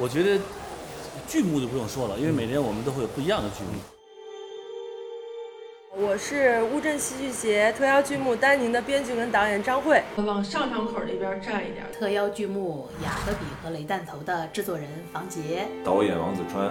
[0.00, 0.38] 我觉得
[1.26, 3.70] 剧目就不用说了，因为每年我们都会有不一样的剧目。
[6.00, 10.00] 我是乌镇戏剧节特邀剧目《丹宁》的编剧跟导演张慧。
[10.18, 11.84] 往上场口那边站一点。
[11.92, 16.70] 特邀剧目《雅和比和雷弹头》的制作人房杰，导演王子川。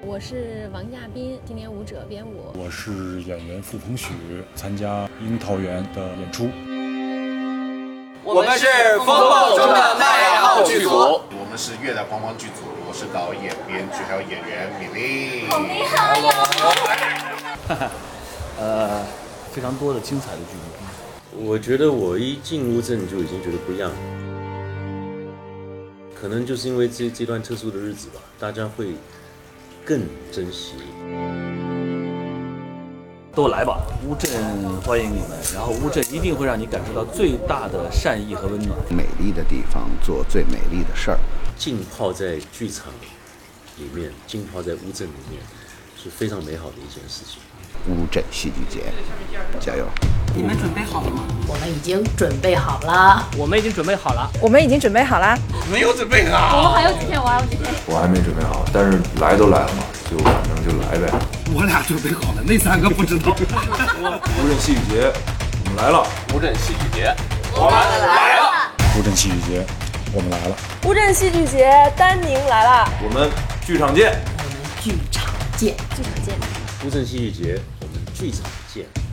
[0.00, 2.50] 我是王亚斌，青年舞者编舞。
[2.58, 4.14] 我是演员付鹏许，
[4.54, 6.48] 参加《樱桃园》的演出。
[8.26, 8.66] 我们是
[9.00, 15.46] 风暴中的麦号剧组，我们是月亮光光剧组，我是导演、编剧还有演员米粒。
[15.46, 17.90] 好厉害哟！
[18.58, 19.06] 呃，
[19.52, 21.46] 非常多的精彩的剧目。
[21.46, 23.96] 我觉得我一进乌镇就已经觉得不一样了，
[26.20, 28.88] 可能就是因为这这段特殊的日子吧，大家会
[29.84, 30.00] 更
[30.32, 30.72] 珍惜。
[33.34, 34.30] 都来吧，乌镇
[34.82, 35.30] 欢迎你们。
[35.52, 38.78] 然后乌镇一定会让你感受到最大的善意和温暖。
[38.90, 41.18] 美丽的地方做最美丽的事儿。
[41.56, 42.86] 浸泡在剧场
[43.78, 45.42] 里面，浸泡在乌镇里面，
[46.00, 47.40] 是非常美好的一件事情。
[47.88, 48.84] 乌镇戏剧节，
[49.60, 49.84] 加油！
[50.34, 51.22] 你们准备好了吗？
[51.46, 53.28] 我们已经准备好了。
[53.36, 54.28] 我们已经准备好了。
[54.40, 55.38] 我们已经准备好了。
[55.70, 56.56] 没有准备好。
[56.56, 57.20] 我们还有几天？
[57.20, 57.70] 我还有几天？
[57.86, 61.12] 我还没准备好，但是来都来了嘛，就反正就来呗。
[61.54, 63.30] 我俩准备好了，那三个不知道。
[64.42, 65.12] 乌镇戏剧节，
[65.64, 66.06] 我们来了。
[66.34, 67.14] 乌镇戏剧节，
[67.52, 68.72] 我们来了。
[68.98, 69.64] 乌镇戏剧节，
[70.12, 70.56] 我们来了。
[70.84, 72.88] 乌镇戏剧节，丹宁来了。
[73.04, 73.30] 我们
[73.64, 74.18] 剧场见。
[74.38, 76.53] 我们剧场见，剧场见。
[76.86, 78.42] 乌镇戏剧节，我们剧场
[78.72, 79.03] 见。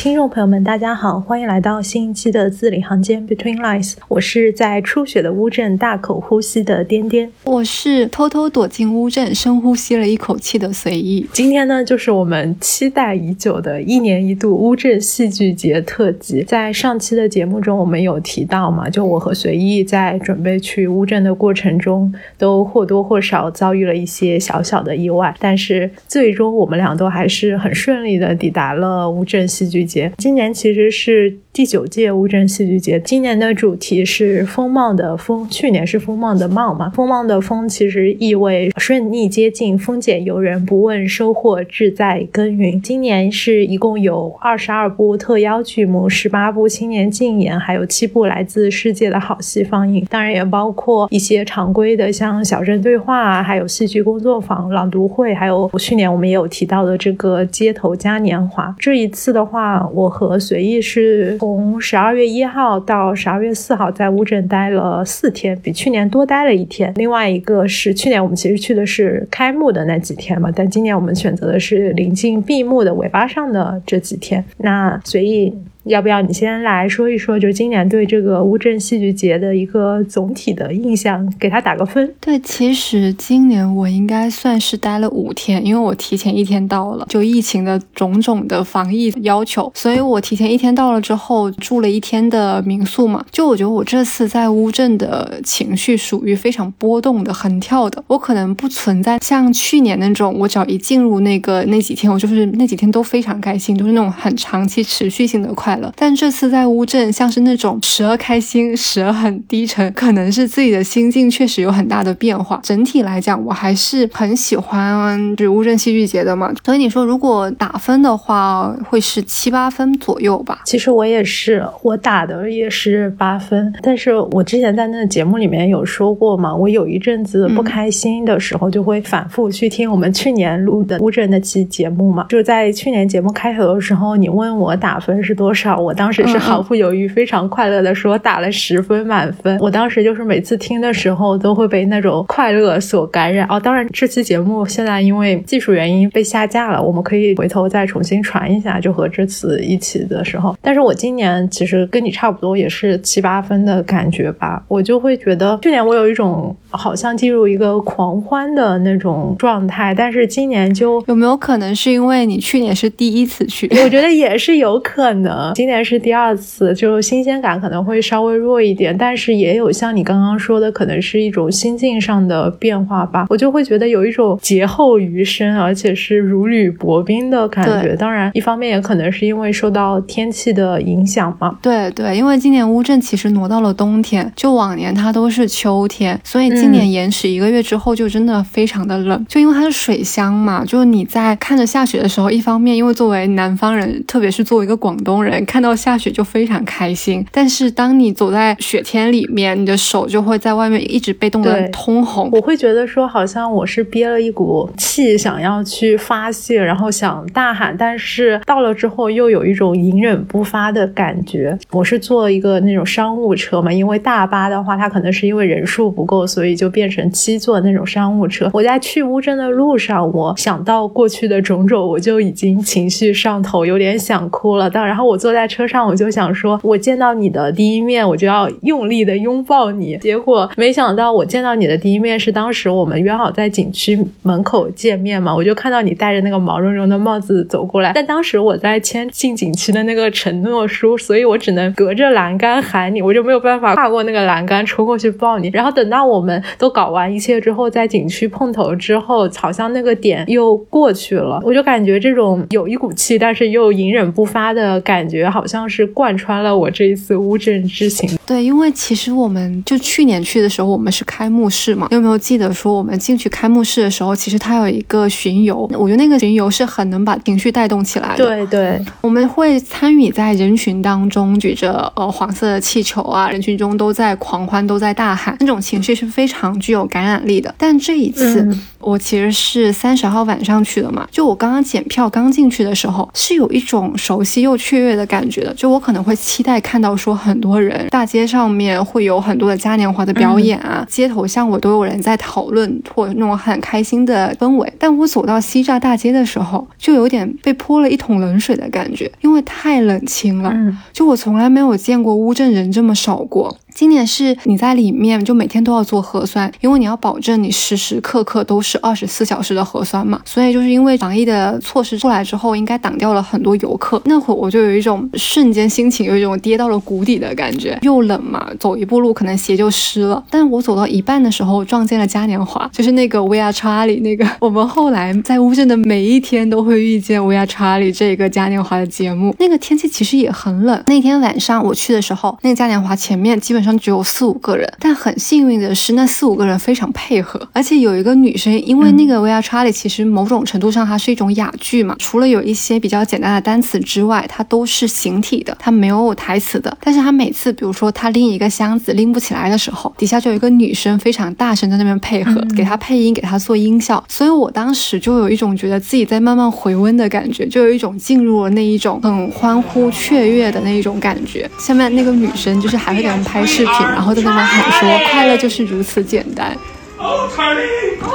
[0.00, 3.96] 听众朋友们，大家好，欢迎来到新一期的字里行间 Between Lines。
[4.08, 11.28] 我是在初雪的乌镇大口呼吸的颠颠，我是偷偷躲进乌镇深呼吸了一口气的随意。
[11.34, 16.42] 今天呢，就是我们期待已久的一年一度乌镇戏剧节特辑。
[16.44, 30.12] 在上期的节目中，我们有提到嘛，就我和随意在准备去乌镇的过程中，都或多或少遭遇了一些小小的意外，但是最终我们俩都还是很顺利的抵达了乌镇戏剧节。
[30.18, 36.88] 今年其实是第九届乌镇戏剧节，今年的主题是风貌的风，去年是风貌的貌嘛。
[36.90, 42.80] 风貌的风其实意味顺逆接近，风俭由人，不问收获，志在耕耘。
[42.80, 58.74] 今年是一共有二十二部特邀剧目，十八部青年竞演，还有七部来自世界的好戏放映，当然也包括一些常规的，像小镇对话啊，还有戏剧工作坊、朗读会，还有去年我们也有提到的这个街头嘉年华。
[58.78, 66.92] 这一次的话，我和随意是从十二月一号到十二月四号在乌镇待了四天，比去年多待了一天。
[66.96, 74.44] 另外一个是去年我们其实去的是开幕的那几天嘛，但今年我们选择的是临近闭幕的尾巴上的这几天。
[74.58, 75.52] 那随意。
[75.90, 82.14] 要不要你先来说一说，就今年对这个乌镇戏剧节的一个总体的印象，给他打个分。
[82.20, 93.24] 对，其实今年我应该算是待了五天，因为我提前一天到了，就疫情的种种的防疫要求，所以我提前一天到了之后住了一天的民宿嘛。
[93.32, 105.76] 就我觉得我这次在乌镇的情绪属于非常波动的、横跳的，我可能不存在像去年那种，我只要一进入那个那几天，我就是那几天都非常开心，都是那种很长期持续性的快。
[105.79, 112.60] 乐乐，但这次在乌镇像是那种时而开心，时而很低沉，可能是自己的心境确实有很大的变化。
[112.62, 116.52] 整体来讲，我还是很喜欢就乌镇戏剧节的嘛。
[116.64, 120.60] 所以你说如果打分的话，会是七八分左右吧？
[120.64, 123.72] 其实我也是，我打的也是八分。
[123.82, 132.26] 但是我之前在那个节目里面有说过嘛，我有一阵子不开心的时候，就会反复去听我们去年录的乌镇那期节目嘛。
[132.28, 135.59] 就在去年节目开头的时候，你问我打分是多少。
[135.68, 139.58] 我当时是毫不犹豫、非常快乐的说打了十分满分。
[139.58, 143.46] 我当时就是每次听的时候都会被那种快乐所感染。
[143.48, 150.56] 哦，当然这期节目现在因为技术原因被下架了，我们可以回头再重新传一下，就和这次一起的时候。
[150.62, 154.62] 但是我今年其实跟你差不多，也是七八分的感觉吧。
[154.68, 163.68] 我就会觉得去年我有一种好像进入一个狂欢的那种状态，但是今年就有没有可能是因为你去年是第一次去？
[163.82, 165.49] 我觉得也是有可能。
[165.54, 173.26] 今年是第二次，就新鲜感可能会稍微弱一点，但是也有像你刚刚说的，可能是一种心境上的变化吧。
[173.28, 177.94] 我就会觉得有一种劫后余生，而且是如履薄冰的感觉。
[177.96, 181.58] 当然，一方面也可能是因为受到天气的影响嘛。
[181.62, 202.28] 对对，因为今年乌镇其实挪到了冬天，就往年它都是秋天，所以今年延迟一个月之后，就真的非常的冷，就因为它是水乡嘛，就是你在看着下雪的时候，一方面因为作为南方人，特别是作为一个广东人，看到下雪就非常开心，但是当你走在雪天里面，你的手就会在外面一直被冻得通红。
[202.32, 211.58] 我会觉得说，好像我是憋了一股气，想要去发泄，然后想大喊，但是到了之后又有一种隐忍不发的感觉。
[211.70, 218.50] 我是坐一个那种商务车嘛，因为大巴的话，它可能是因为人数不够，所以就变成七座那种商务车。
[218.52, 224.68] 我在去乌镇的路上，我想到过去的种种，我就已经情绪上头，有点想哭了。
[224.68, 229.96] 但然后我坐坐在车上，我就想说，我见到你的第一面，我就要用力的拥抱你。
[229.98, 237.92] 结果没想到，我见到你的第一面是当时我们约好在景区门口见面嘛，我就看到你戴着那个毛茸茸的帽子走过来。
[237.94, 245.48] 但当时我在签进景区的那个承诺书，所以我只能隔着栏杆喊你，我就没有办法跨过那个栏杆冲过去抱你。
[245.52, 258.08] 然后等到我们都搞完一切之后，在景区碰头之后，好像那个点又过去了，我就感觉这种有一股气，但是又隐忍不发的感觉，好像是贯穿了我这一次乌镇之行。
[258.24, 268.24] 对，因为其实我们就去年去的时候，我们是开幕式嘛，有没有记得说我们进去开幕式的时候，其实它有一个巡游，我觉得那个巡游是很能把情绪带动起来的。
[268.24, 277.52] 对对，我们会参与在人群当中，举着呃黄色的气球啊，人群中都在狂欢，都在大喊，那种情绪是非常具有感染力的。
[277.58, 278.48] 但这一次。
[278.82, 285.52] 我其实是三十号晚上去的嘛，就我刚刚检票刚进去的时候，是有一种熟悉又雀跃的感觉的。
[285.54, 294.72] 就我可能会期待看到说很多人，大街上面会有很多的嘉年华的表演啊，街头巷尾都有人在讨论或那种很开心的氛围。
[294.78, 300.54] 但我走到西栅大街的时候，就有点被泼了一桶冷水的感觉，因为太冷清了。
[300.92, 303.56] 就我从来没有见过乌镇人这么少过。
[303.80, 310.20] 今年是你在里面就每天都要做核酸，因为你要保证你时时刻刻都是二十四小时的核酸嘛。
[310.26, 313.98] 所以就是因为防疫的措施出来之后，应该挡掉了很多游客。
[314.04, 320.22] 那会我就有一种瞬间心情有一种跌到了谷底的感觉，又冷嘛，走一步路可能鞋就湿了。
[320.28, 329.34] 但我走到一半的时候撞见了嘉年华，就是那个 We Are Charlie 那个，我们后来在乌镇的每一天都会遇见 We Are Charlie 这个嘉年华的节目。
[329.38, 333.69] 那个天气其实也很冷，那天晚上我去的时候，那个嘉年华前面基本上。
[333.78, 346.76] 只有四五个人，但很幸运的是，那四五个人非常配合，而且有一个女生，因为那个《We Are Charlie》其实某种程度上它是一种哑剧嘛，除了有一些比较简单的单词之外，它都是形体的，它没有台词的。
[346.80, 354.02] 但是她每次，比如说她拎一个箱子拎不起来的时候，底下就有一个女生非常大声在那边配合，给她配音，给她做音效。
[354.08, 361.48] 所以我当时就有一种觉得自己在慢慢回温的感觉，就有一种进入了那一种很欢呼雀跃的那一种感觉。
[361.58, 363.72] 下面那个女生就是还会给人拍视频。
[363.88, 366.56] 然后在那边喊说：“快乐就是如此简单。”
[366.98, 367.60] 哦，查理，
[368.02, 368.06] 哦，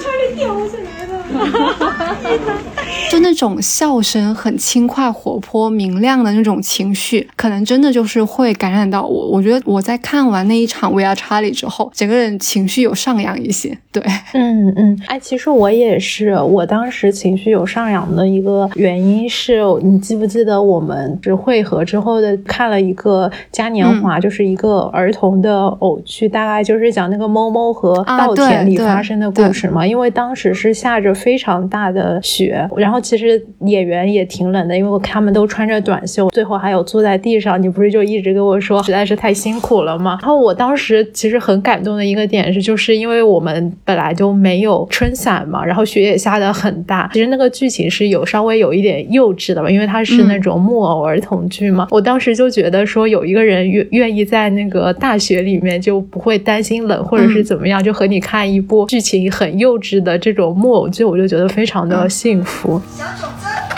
[0.00, 1.12] 查理掉下来了。
[3.10, 9.28] 就那种笑声很轻快、活泼、明亮的那种情绪，可能真的就是会感染到我。
[9.28, 13.76] 我觉得我在看完那一场《We Are Charlie》之后，整个人情绪有上扬一些。
[13.90, 14.02] 对，
[14.34, 29.86] 嗯嗯，哎，其实我也是，我当时情绪有上扬的一个原因是你记不记得我们是汇合之后的看了一个嘉年华，就是一个儿童的偶剧，大概就是讲那个猫猫和稻田里发生的故事嘛。
[29.86, 32.98] 因为当时是下着非常大的雪，然后。
[33.08, 37.62] 其实演员也挺冷的，因为他们都穿着短袖，最后还有坐在地上。
[37.62, 40.18] 你不是就一直跟我说实在是太辛苦了吗？
[40.20, 47.08] 然后我当时其实很感动的一个点是，就是因为我们本来就没有春伞嘛，然后雪也下的很大。
[47.14, 51.86] 其实那个剧情是有稍微有一点幼稚的吧，因为它是那种木偶儿童剧嘛。
[51.90, 62.67] 我当时就觉得说有一个人愿愿意在那个大雪里面就不会担心冷或者是怎么样，就和你看一部剧情很幼稚的这种木偶剧，我就觉得非常的幸福。
[62.68, 63.77] 小种子，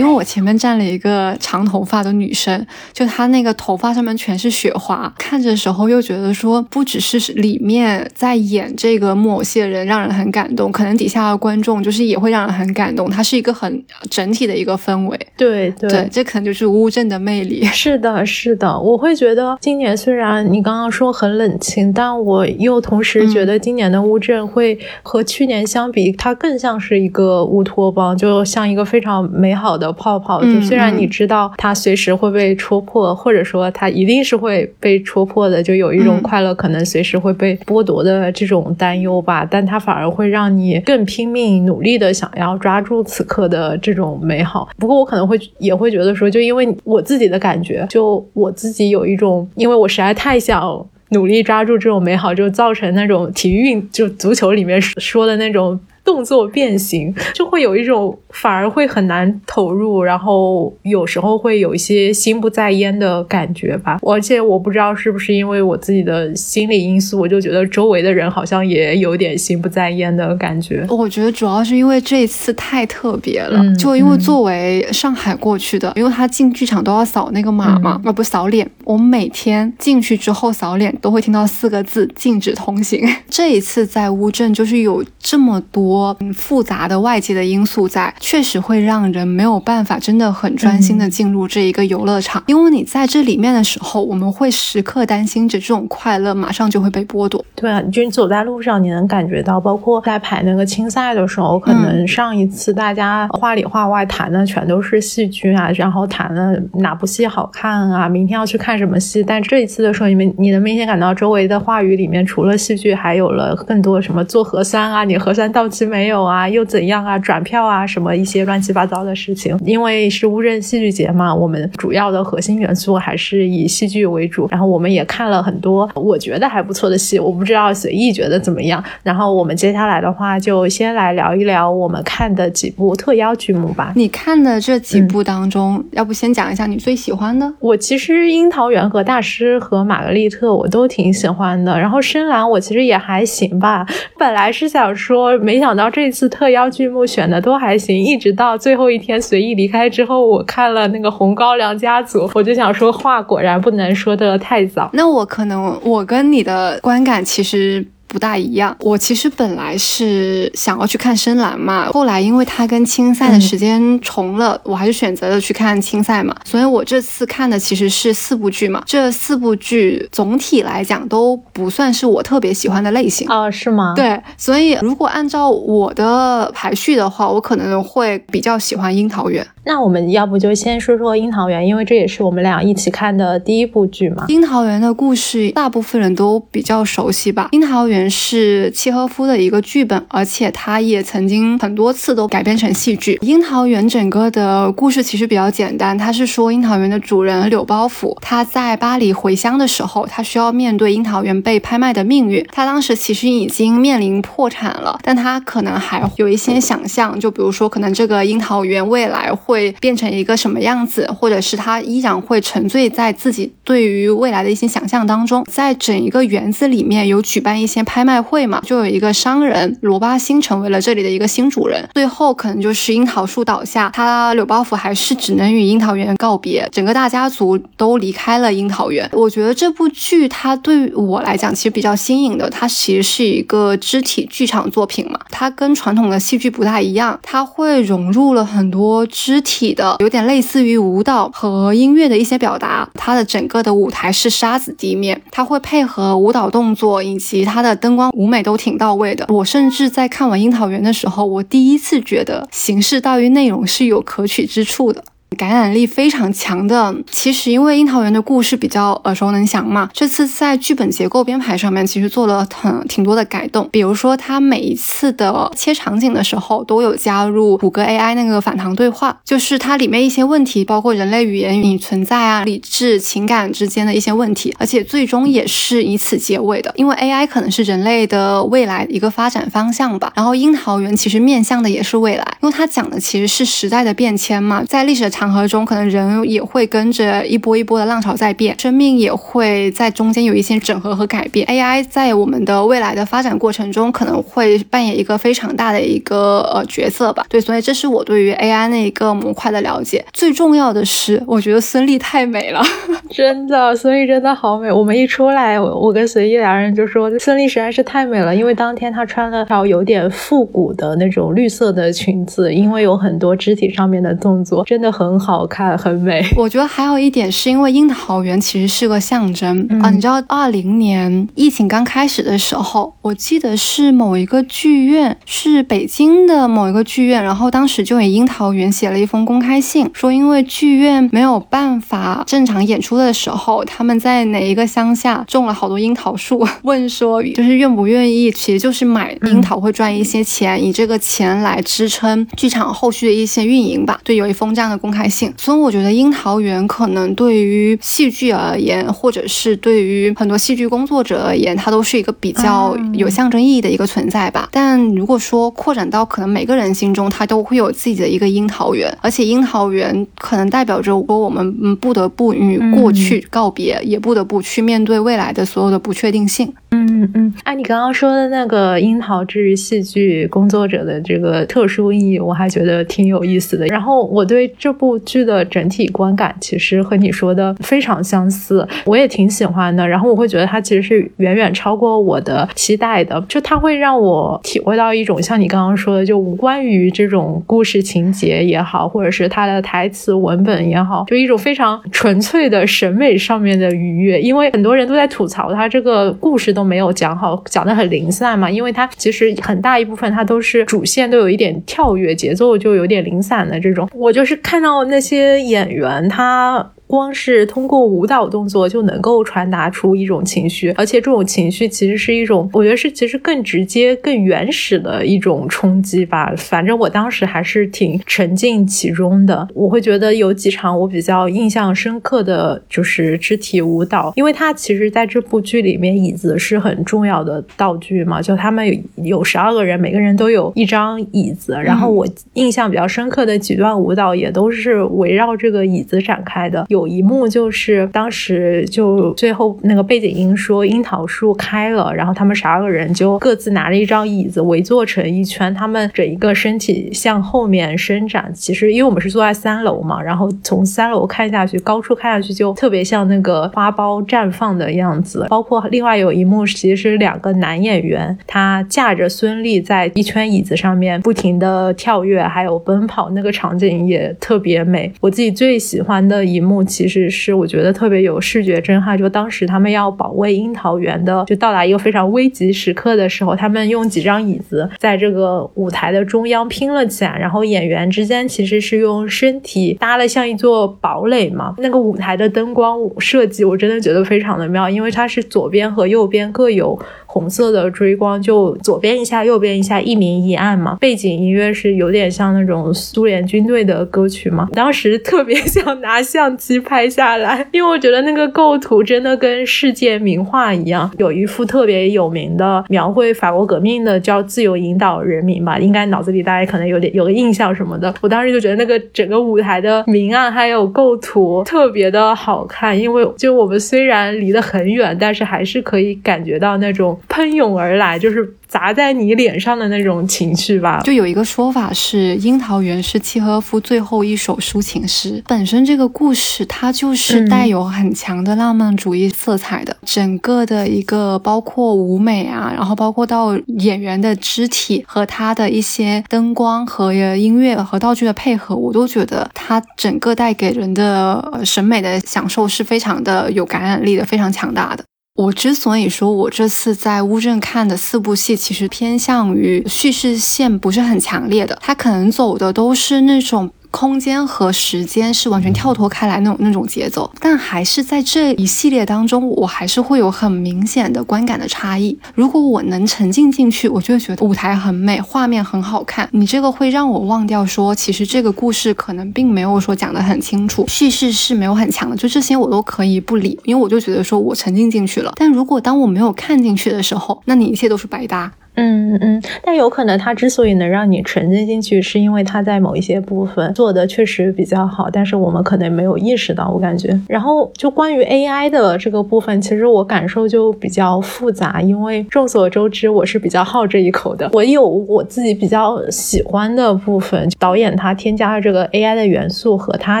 [0.24, 13.10] 前面站了一个长头发的女生，就她那个头发上面全是雪花，看着的时候又觉得说，不只是里面在演这个木偶戏的人让人很感动，可能底下的观众就是也会让人很感动。
[13.10, 15.18] 它是一个很整体的一个氛围。
[15.36, 17.64] 对对，这可能就是乌镇的魅力。
[17.72, 30.44] 是的，是的，我会觉得今年虽然你刚刚说很冷清，但我又同时觉得今年的乌镇会和去年相比，它更像是一个乌托邦，就像一个非常美好的泡泡泡。
[30.44, 44.68] 就虽然你知道它随时会被戳破，或者说它一定是会被戳破的，就有一种快乐可能随时会被剥夺的这种担忧吧，但它反而会让你更拼命努力的想要抓住此刻的这种美好。
[44.78, 55.78] 不过我可能会也会觉得说，就因为我自己的感觉，就我自己有一种，因为我实在太想努力抓住这种美好，就造成那种体育运就足球里面说的那种。
[56.04, 63.98] 动作变形就会有一种反而会很难投入，然后有时候会有一些心不在焉的感觉吧。
[64.02, 70.84] 而且我不知道是不是因为我自己的心理因素，我就觉得周围的人好像也有点心不在焉的感觉。
[70.90, 78.70] 我觉得主要是因为这一次太特别了，就因为作为上海过去的，因为他进剧场都要扫那个码嘛，啊不扫脸。
[78.84, 83.00] 我每天进去之后扫脸都会听到四个字“禁止通行”。
[83.30, 85.93] 这一次在乌镇就是有这么多。
[85.94, 92.42] 多复杂的外界的因素在，确实会让人没有办法真的很专心的进入这一个游乐场。
[92.46, 97.44] 因为你在这里面的时候，我们会时刻担心着这种快乐马上就会被剥夺。
[97.54, 109.22] 对啊，就你走在路上，你能感觉到，包括在排那个青赛的时候，可能上一次大家话里话外谈的全都是戏剧啊，然后谈了哪部戏好看啊，明天要去看什么戏。
[109.22, 115.83] 但这一次的时候，你们你能明显感到周围的话语里面，除了戏剧，还有了更多什么做核酸啊，你核酸到期。
[115.84, 117.18] 没有啊，又怎样啊？
[117.18, 119.58] 转票啊，什么一些乱七八糟的事情。
[119.64, 124.48] 因为是乌镇戏剧节嘛，我们主要的核心元素还是以戏剧为主。
[124.50, 128.82] 然后我们也看了很多我觉得还不错的戏，我不知道随意觉得怎么样。
[129.02, 133.92] 然后我们接下来的话，就先来聊一聊我们看的几部特邀剧目吧。
[133.96, 137.52] 你看的这几部当中，要不先讲一下你最喜欢的？
[137.60, 141.78] 我其实《樱桃园》和《大师》和《玛格丽特》我都挺喜欢的。
[141.78, 143.86] 然后《深蓝》我其实也还行吧。
[144.16, 145.73] 本来是想说，没想。
[145.76, 154.90] 到这次特邀剧目选的都还行，一直到最后一天随意离开之后，我看了那个《红高粱家族》，我就想说话果然不能说的太早。
[154.92, 157.86] 那我可能我跟你的观感其实。
[158.14, 158.76] 不大一样。
[158.78, 166.32] 我其实本来是想要去看深蓝嘛，后来因为它跟青赛的时间重了，我还是选择了去看青赛嘛。
[166.44, 168.80] 所以我这次看的其实是四部剧嘛。
[168.86, 173.94] 这四部剧总体来讲都不算是我特别喜欢的类型啊，是吗？
[173.96, 174.22] 对。
[174.38, 179.44] 所以如果按照我的排序的话，我可能会比较喜欢《樱桃园》。
[179.66, 184.24] 那我们要不就先说说《樱桃园》，因为这也是我们俩一起看的第一部剧嘛。
[184.30, 187.48] 《樱桃园》的故事大部分人都比较熟悉吧？
[187.54, 193.16] 《樱桃园》是契诃夫的一个剧本，而且他也曾经很多次都改编成戏剧。
[193.26, 202.46] 《樱桃园》整个的故事其实比较简单，他是说樱桃园的主人柳包袱他在巴黎回乡的时候，他需要面对樱桃园被拍卖的命运。
[202.52, 209.53] 他当时其实已经面临破产了，但他可能还有一些想象，就比如说可能这个樱桃园未来会。
[209.54, 215.44] 会变成一个什么样子，或者是他依然会沉醉在自己对于未来的一些想象当中。
[215.48, 221.88] 在整一个园子里面有举办一些拍卖会嘛，就有一个商人罗巴辛成为了这里的一个新主人。
[221.94, 229.08] 最后可能就是樱桃树倒下，他柳包袱还是只能与樱桃园告别，整个大家族都离开了樱桃园。
[229.12, 239.43] 我觉得这部剧它对我来讲其实比较新颖的，它其实是一个肢体剧场作品嘛，它跟传统的戏剧不太一样，它会融入了很多肢。
[239.44, 249.24] 体的有点类似于舞蹈和音乐的一些表达，它的整个的舞台是沙子地面，它会配合舞蹈动作以及它的灯光舞美都挺到位的。
[249.28, 255.04] 我甚至在看完《樱桃园》的时候，我第一次觉得形式大于内容是有可取之处的。
[255.34, 280.12] 感染力非常强的，其实因为樱桃园的故事比较耳熟能详嘛，这次在剧本结构编排上面其实做了很挺多的改动，比如说它每一次的切场景的时候都有加入谷歌 AI 那个反堂对话，就是它里面一些问题，包括人类语言与存在啊、理智、情感之间的一些问题，而且最终也是以此结尾的，因为 AI 可能是人类的未来一个发展方向吧。
[280.14, 285.23] 然后樱桃园其实面向的也是未来，因为它讲的其实是时代的变迁嘛，在历史的长。
[285.24, 291.46] 长河中，可能人也会跟着一波一波的浪潮在变，生命也会在中间有一些整合和改变。
[291.46, 297.24] AI 在我们的未来的发展过程中，可能会扮演一个非常大的一个呃角色吧。
[297.30, 300.04] 对，所以这是我对于 AI 那一个模块的了解。
[300.12, 302.62] 最重要的是，我觉得孙俪太美了，
[303.08, 304.70] 真的，孙俪真的好美。
[304.70, 316.24] 我们一出来，我跟随意两人就说孙俪实在是太美了，因为当天她穿了条有点复古的那种绿色的裙子，因为有很多肢体上面的动作，真的很好看，很美。
[316.36, 344.00] 我觉得还有一点是因为樱桃园其实是个象征、啊，你知道，二零年疫情刚开始的时候，我记得是某一个剧院，是北京的某一个剧院，然后当时就给樱桃园写了一封公开信，说因为剧院没有办法正常演出的时候，他们在哪一个乡下种了好多樱桃树， 问说就是愿不愿意，其实就是买樱桃会赚一些钱，以这个钱来支撑剧场后续的一些运营吧。
[344.04, 354.48] 对，有一封这样的公开信，所以我觉得樱桃园可能对于戏剧而言，或者是对于很多戏剧工作者而言，它都是一个比较有象征意义的一个存在吧。
[354.52, 366.52] 但如果说扩展到可能每个人心中，它都会有自己的一个樱桃园，而且樱桃园可能代表着说我们嗯不得不与过去告别，也不得不去面对未来的所有的不确定性。
[366.70, 373.64] 嗯嗯，哎，你刚刚说的那个樱桃之于戏剧工作者的这个特殊意义，我还觉得挺有意思的。
[373.66, 379.88] 然后我对这部部剧的整体观感其实和你说的非常相似，我也挺喜欢的。
[379.88, 394.20] 然后我会觉得它其实是远远超过我的期待的，就它会让我体会到一种像你刚刚说的，就无关于这种故事情节也好，或者是它的台词文本也好，就一种非常纯粹的审美上面的愉悦。
[394.20, 403.88] 因为很多人都在吐槽它这个故事都没有讲好，讲得很零散嘛，因为它其实很大一部分它都是主线都有一点跳跃，节奏就有点零散的这种。
[403.94, 406.73] 我就是看到那些演员他。
[406.86, 416.32] 光是通过舞蹈动作就能够传达出一种情绪，而且这种情绪其实是一种，我觉得是其实更直接、更原始的一种冲击吧。
[416.36, 419.48] 反正我当时还是挺沉浸其中的。
[419.54, 436.66] 我会觉得有几场我比较印象深刻的就是肢体舞蹈，因为它其实在这部剧里面椅子是很重要的道具嘛，就他们有十二个人，每个人都有一张椅子，然后我印象比较深刻的几段舞蹈也都是围绕这个椅子展开的。
[436.74, 448.28] 有一幕就是当时就最后那个背景音说樱桃树开了，然后他们十二个人就各自拿了一张椅子围坐成一圈，他们整一个身体向后面伸展。
[448.34, 455.26] 其实因为我们是坐在三楼嘛，然后从三楼看下去，高处看下去就特别像那个花苞绽放的样子。
[455.28, 464.92] 包括另外有一幕，其实两个男演员，他架着孙俪在一圈椅子上面不停的跳跃，还有奔跑，那个场景也特别美。
[465.00, 466.63] 我自己最喜欢的一幕。
[466.66, 481.54] 其实是我觉得特别有视觉震撼，就当时他们要保卫樱桃园的，就到达一个非常危急时刻的时候，他们用几张椅子在这个舞台的中央拼了起来，然后演员之间其实是用身体搭了像一座堡垒嘛。
[481.58, 486.78] 那个舞台的灯光设计，我真的觉得非常的妙，因为它是左边和右边各有。
[487.14, 490.76] 红色的追光，就左边一下，右边一下，一明一暗嘛。
[490.80, 494.48] 背景音乐是有点像那种苏联军队的歌曲嘛。
[494.52, 500.90] 当时特别想拿相机拍下来， 因为我觉得那个构图真的跟世界名画一样。
[500.98, 507.94] 有一幅特别有名的描绘法国革命的，叫《自由引导人民》吧，应该脑子里大家可能有点有个印象什么的。
[508.00, 516.98] 我当时就觉得那个整个舞台的明暗还有构图特别的好看，因为就我们虽然离得很远，但是还是可以感觉到那种。
[517.08, 520.80] 喷涌而来，就是砸在你脸上的那种情绪吧。
[520.84, 525.22] 就有一个说法是，《樱桃园》是契诃夫最后一首抒情诗。
[525.26, 544.84] 本身这个故事它就是带有很强的浪漫主义色彩的，整个的一个包括舞美啊，然后包括到演员的肢体和他的一些灯光和音乐和道具的配合，我都觉得它整个带给人的审美的享受是非常的有感染力的，非常强大的。
[545.16, 553.52] 我之所以说我这次在乌镇看的四部戏，其实偏向于叙事线不是很强烈的，它可能走的都是那种。
[553.74, 561.98] 空间和时间是完全跳脱开来那种那种节奏，但还是在这一系列当中，我还是会有很明显的观感的差异。
[562.14, 566.08] 如果我能沉浸进去，我就会觉得舞台很美，画面很好看。
[566.12, 575.12] 你这个会让我忘掉说，其实这个故事可能并没有说讲得很清楚，叙事是没有很强的，就这些我都可以不理，因为我就觉得说我沉浸进去了。
[575.16, 578.30] 但如果当我没有看进去的时候，那你一切都是白搭。
[578.56, 586.96] 嗯嗯，但有可能他之所以能让你沉浸进去，是因为他在某一些部分做的确实比较好，但是我们可能没有意识到，我感觉。
[587.08, 594.30] 然后就关于 AI 的这个部分，其实我感受就比较复杂，因为众所周知，我是比较好这一口的。
[594.32, 600.00] 我有我自己比较喜欢的部分，导演他添加了这个 AI 的元素和他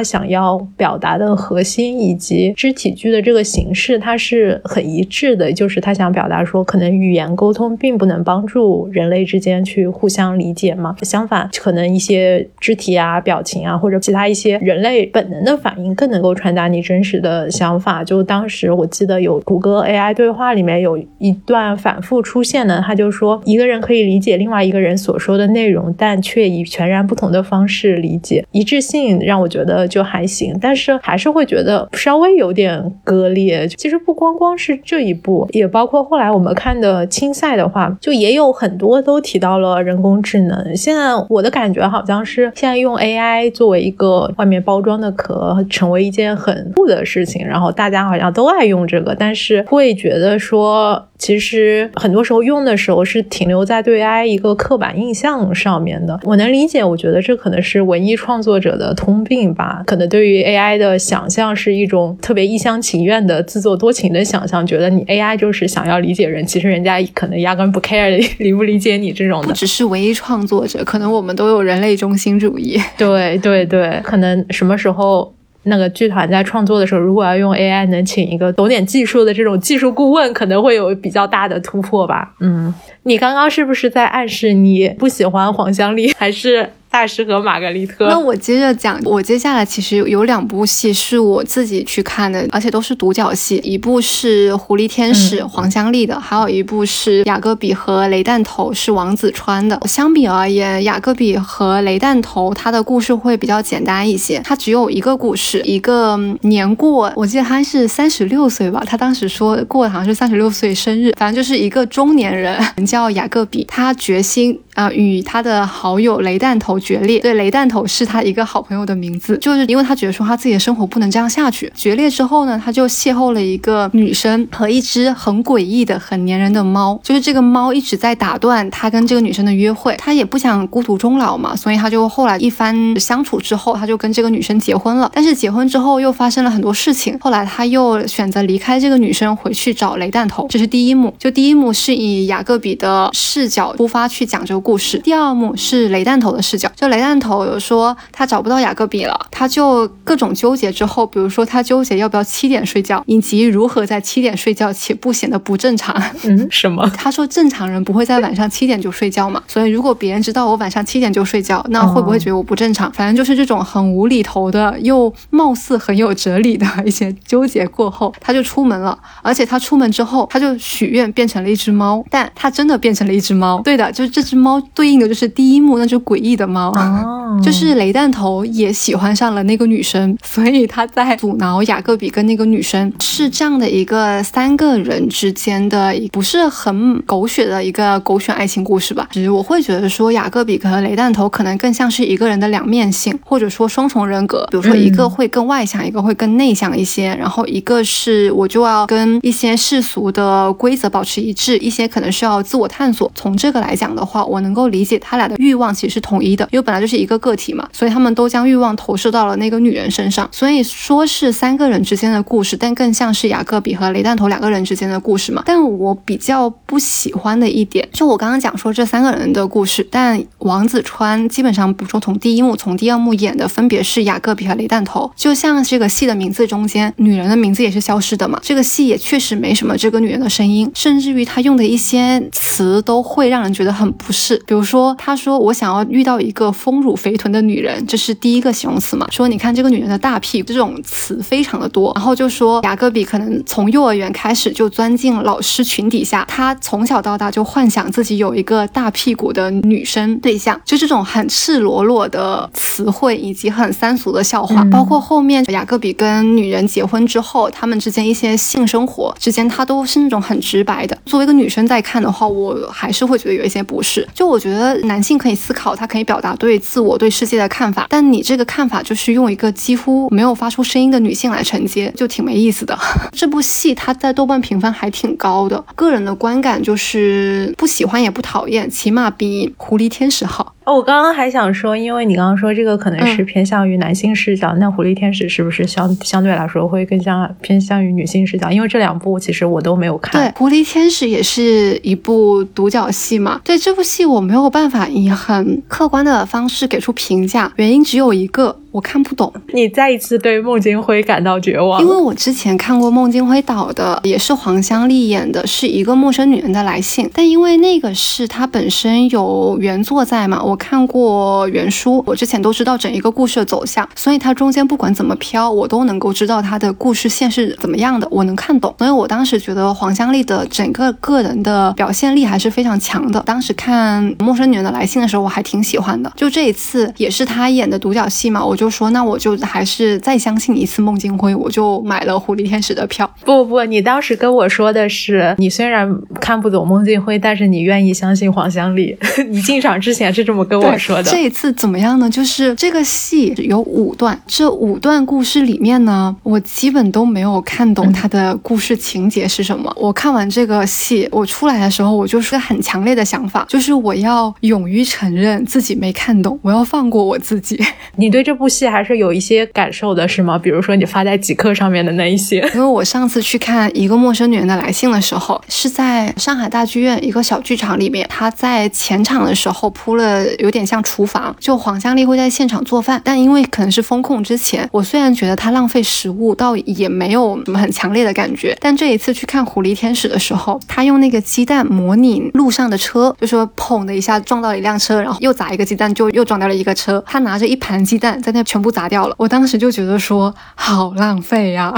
[0.00, 8.43] 想要表达的核心以及肢体剧的这个形式，它是很一致的，就是他想表达说，可能语言沟通并不能帮。
[8.44, 10.94] 帮助人类之间去互相理解嘛？
[11.00, 18.04] 相反，可能一些肢体啊、表情啊，或者其他一些人类本能的反应，更能够传达你真实的想法。
[18.04, 28.44] 就当时我记得有谷歌 AI 对话里面有一段反复出现的，他就说一个人可以理解另外一个人所说的内容，但却以全然不同的方式理解。
[28.50, 33.66] 一致性让我觉得就还行，但是还是会觉得稍微有点割裂。
[33.68, 38.33] 其实不光光是这一部，也包括后来我们看的青赛的话，就也。
[38.34, 40.76] 有很多都提到了人工智能。
[40.76, 47.46] 现在我的感觉好像是，现在用 AI 作为一个外面包装的壳，成为一件很酷的事情。
[47.46, 51.06] 然后大家好像都爱用这个，但是会觉得说。
[51.24, 56.20] 其实很多时候用的时候是停留在对 AI 一个刻板印象上面的。
[56.24, 59.82] 我能理解，我觉得这可能是文艺创作者的通病吧。
[59.86, 69.48] 可能对于 AI 的想象是一种特别一厢情愿的、自作多情的想象，觉得你 AI 就是想要理解人，其实人家可能压根不 care 理不理解你这种的。
[69.48, 72.78] 不只是文艺创作者，可能我们都有人类中心主义。
[72.98, 75.33] 对对对，可能什么时候。
[75.64, 82.34] 那个剧团在创作的时候，如果要用 AI，能请一个懂点技术的这种技术顾问，可能会有比较大的突破吧。
[82.40, 82.72] 嗯，
[83.02, 86.70] 你刚刚是不是在暗示你不喜欢黄香丽，还是？
[86.94, 88.06] 大师和玛格丽特。
[88.06, 93.56] 那我接着讲，我接下来其实有两部戏是我自己去看的，而且都是独角戏。
[93.64, 99.76] 一部是《狐狸天使》黄香丽的，还有一部是雅各比和雷弹头是王子川的。
[99.86, 116.74] 相比而言，雅各比和雷弹头他的故事会比较简单一些，他只有一个故事，一个年过，我记得他是三十六岁吧，他当时说过好像是三十六岁生日，反正就是一个中年人 叫雅各比，他决心啊与他的好友雷弹头。
[116.84, 121.72] 决裂，对雷弹头是他一个好朋友的名字，就是因为他觉得说他自己的生活不能这样下去。
[121.74, 129.96] 决裂之后呢，他就邂逅了一个女生和一只很诡异的、很粘人的猫，就是这个猫一直在打断他跟这个女生的约会。
[129.96, 135.10] 他也不想孤独终老嘛，所以他就后来一番相处之后，他就跟这个女生结婚了。
[135.14, 140.46] 但是结婚之后又发生了很多事情，后来他又选择离开这个女生，回去找雷弹头。
[140.50, 146.70] 这是第一幕，就第一幕是以雅各比的视角出发去讲这个故事，第二幕是雷弹头的视角。
[146.74, 150.72] 就雷弹头有说他找不到雅各比了，他就各种纠结。
[150.72, 155.94] 之后，比如说他纠结要不要七点睡觉，以及如何在七点睡觉且不显得不正常。
[156.24, 156.90] 嗯，什么？
[156.96, 162.90] 他说正常人不会在晚上七点就睡觉嘛，所以如果别人知道我晚上七点就睡觉，那会不会觉得我不正常？
[162.92, 168.98] 反正就是这种很无厘头的，又貌似很有哲理的一些纠结过后，他就出门了。
[169.22, 173.60] 而且他出门之后，他就许愿变成了一只猫，但他真的变成了一只猫。
[173.62, 176.70] 对的，就是这只猫对应的就是第一幕那只诡异的猫。
[176.72, 189.08] 哦， 就是雷弹头也喜欢上了那个女生，所以他在阻挠雅各比跟那个女生，是这样的一个三个人之间的不是很狗血的一个狗血爱情故事吧？
[189.12, 194.46] 其实我会觉得说雅各比和雷弹头可能更像是一个人的两面性，或者说双重人格。
[194.50, 203.10] 比如说一个会更外向，一个会更内向一些，然后一个是我就要跟一些世俗的规则保持一致，一些可能需要自我探索。
[203.14, 210.28] 从这个来讲的话，我能够理解他俩的欲望其实是统一的，因为本来就是一个个体嘛，所以他们都将欲望投射到了那个女人身上。
[210.30, 215.42] 所以说是三个人之间的故事，但更像是雅各比和雷弹头两个人之间的故事嘛。
[215.44, 228.38] 但我比较不喜欢的一点，就我刚刚讲说这三个人的故事，但王子川基本上，不说从第一幕、从第二幕演的分别是雅各比和雷弹头，就像这个戏的名字中间，女人的名字也是消失的嘛。
[228.42, 234.33] 这个戏也确实没什么这个女人的声音，甚至于他用的一些词都会让人觉得很不适。
[234.46, 239.06] 比如说，他说我想要遇到一个丰乳肥臀的女人，这是第一个形容词嘛？
[239.10, 241.92] 说你看这个女人的大屁股，这种词非常的多。
[241.94, 260.96] 然后就说雅各比可能从幼儿园开始就钻进老师群底下，他从小到大就幻想自己有一个大屁股的女生对象，就这种很赤裸裸的词汇以及很三俗的笑话，包括后面雅各比跟女人结婚之后，他们之间一些性生活之间，他都是那种很直白的。
[261.04, 264.06] 作为一个女生在看的话，我还是会觉得有一些不适。
[264.14, 272.78] 就我觉得男性可以思考，他可以表达对自我、对世界的看法，但你这个看法就是用一个几乎没有发出声音的女性来承接，就挺没意思的。
[273.12, 280.53] 这部戏它在豆瓣评分还挺高的，个人的观感就是不喜欢也不讨厌，起码比《狐狸天使》好。
[280.64, 288.50] 哦，我刚刚还想说，因为你刚刚说这个可能是偏向于男性视角，那《狐狸天使》是不是相相对来说会更像偏向于女性视角？
[288.50, 290.20] 因为这两部其实我都没有看。
[290.20, 293.40] 对，《狐狸天使》也是一部独角戏嘛。
[293.44, 298.58] 对这部戏，我没有办法以很客观的方式给出评价，原因只有一个。
[298.74, 301.80] 我看不懂，你再一次对孟京辉感到绝望。
[301.80, 307.08] 因为我之前看过孟京辉导的，也是黄湘丽演的，是一个陌生女人的来信。
[307.14, 318.74] 但因为那个是他本身有原作在嘛，我看过原书，我之前都知道整一个故事的走向，所以它中间不管怎么飘，我都能够知道它的故事线是怎么样的，我能看懂。
[318.78, 323.22] 所以我当时觉得黄湘丽的整个个人的表现力还是非常强的。
[323.24, 326.12] 当时看《陌生女人的来信》的时候，我还挺喜欢的。
[326.16, 328.63] 就这一次也是她演的独角戏嘛，我就。
[328.64, 333.08] 就说那我就还是再相信一次孟京辉，我就买了狐狸天使的票。
[333.22, 335.86] 不不，你当时跟我说的是，你虽然
[336.18, 338.96] 看不懂孟京辉，但是你愿意相信黄湘丽。
[339.28, 341.02] 你进场之前是这么跟我说的。
[341.02, 342.08] 这一次怎么样呢？
[342.08, 349.70] 就是这个戏有五段，这五段故事里面呢，我基本都没有看懂它的故事情节是什么。
[349.78, 357.62] 我看完这个戏，我出来的时候，我就是很强烈的想法，就是我要勇于承认自己没看懂，我要放过我自己。
[357.96, 358.48] 你对这部。
[358.54, 360.38] 戏还是有一些感受的，是吗？
[360.38, 362.38] 比如说你发在极客上面的那一些。
[362.54, 368.06] 因为我上次去看一个陌生女人的来信的时候，是在上海大剧院一个小剧场里面。
[368.08, 373.02] 他在前场的时候铺了有点像厨房，就黄香丽会在现场做饭。
[373.04, 378.56] 但因为可能是风控之前，我虽然觉得他浪费食物，倒也没有什么很强烈的感觉。
[378.60, 387.02] 但这一次去看《狐狸天使》的时候，他用那个鸡蛋模拟路上的车，就说砰的一下撞到了一辆车，然后又砸一个鸡蛋，就又撞掉了一个车。
[387.04, 388.43] 他拿着一盘鸡蛋在那。
[388.44, 391.72] 全部砸掉了，我当时就觉得说好浪费呀。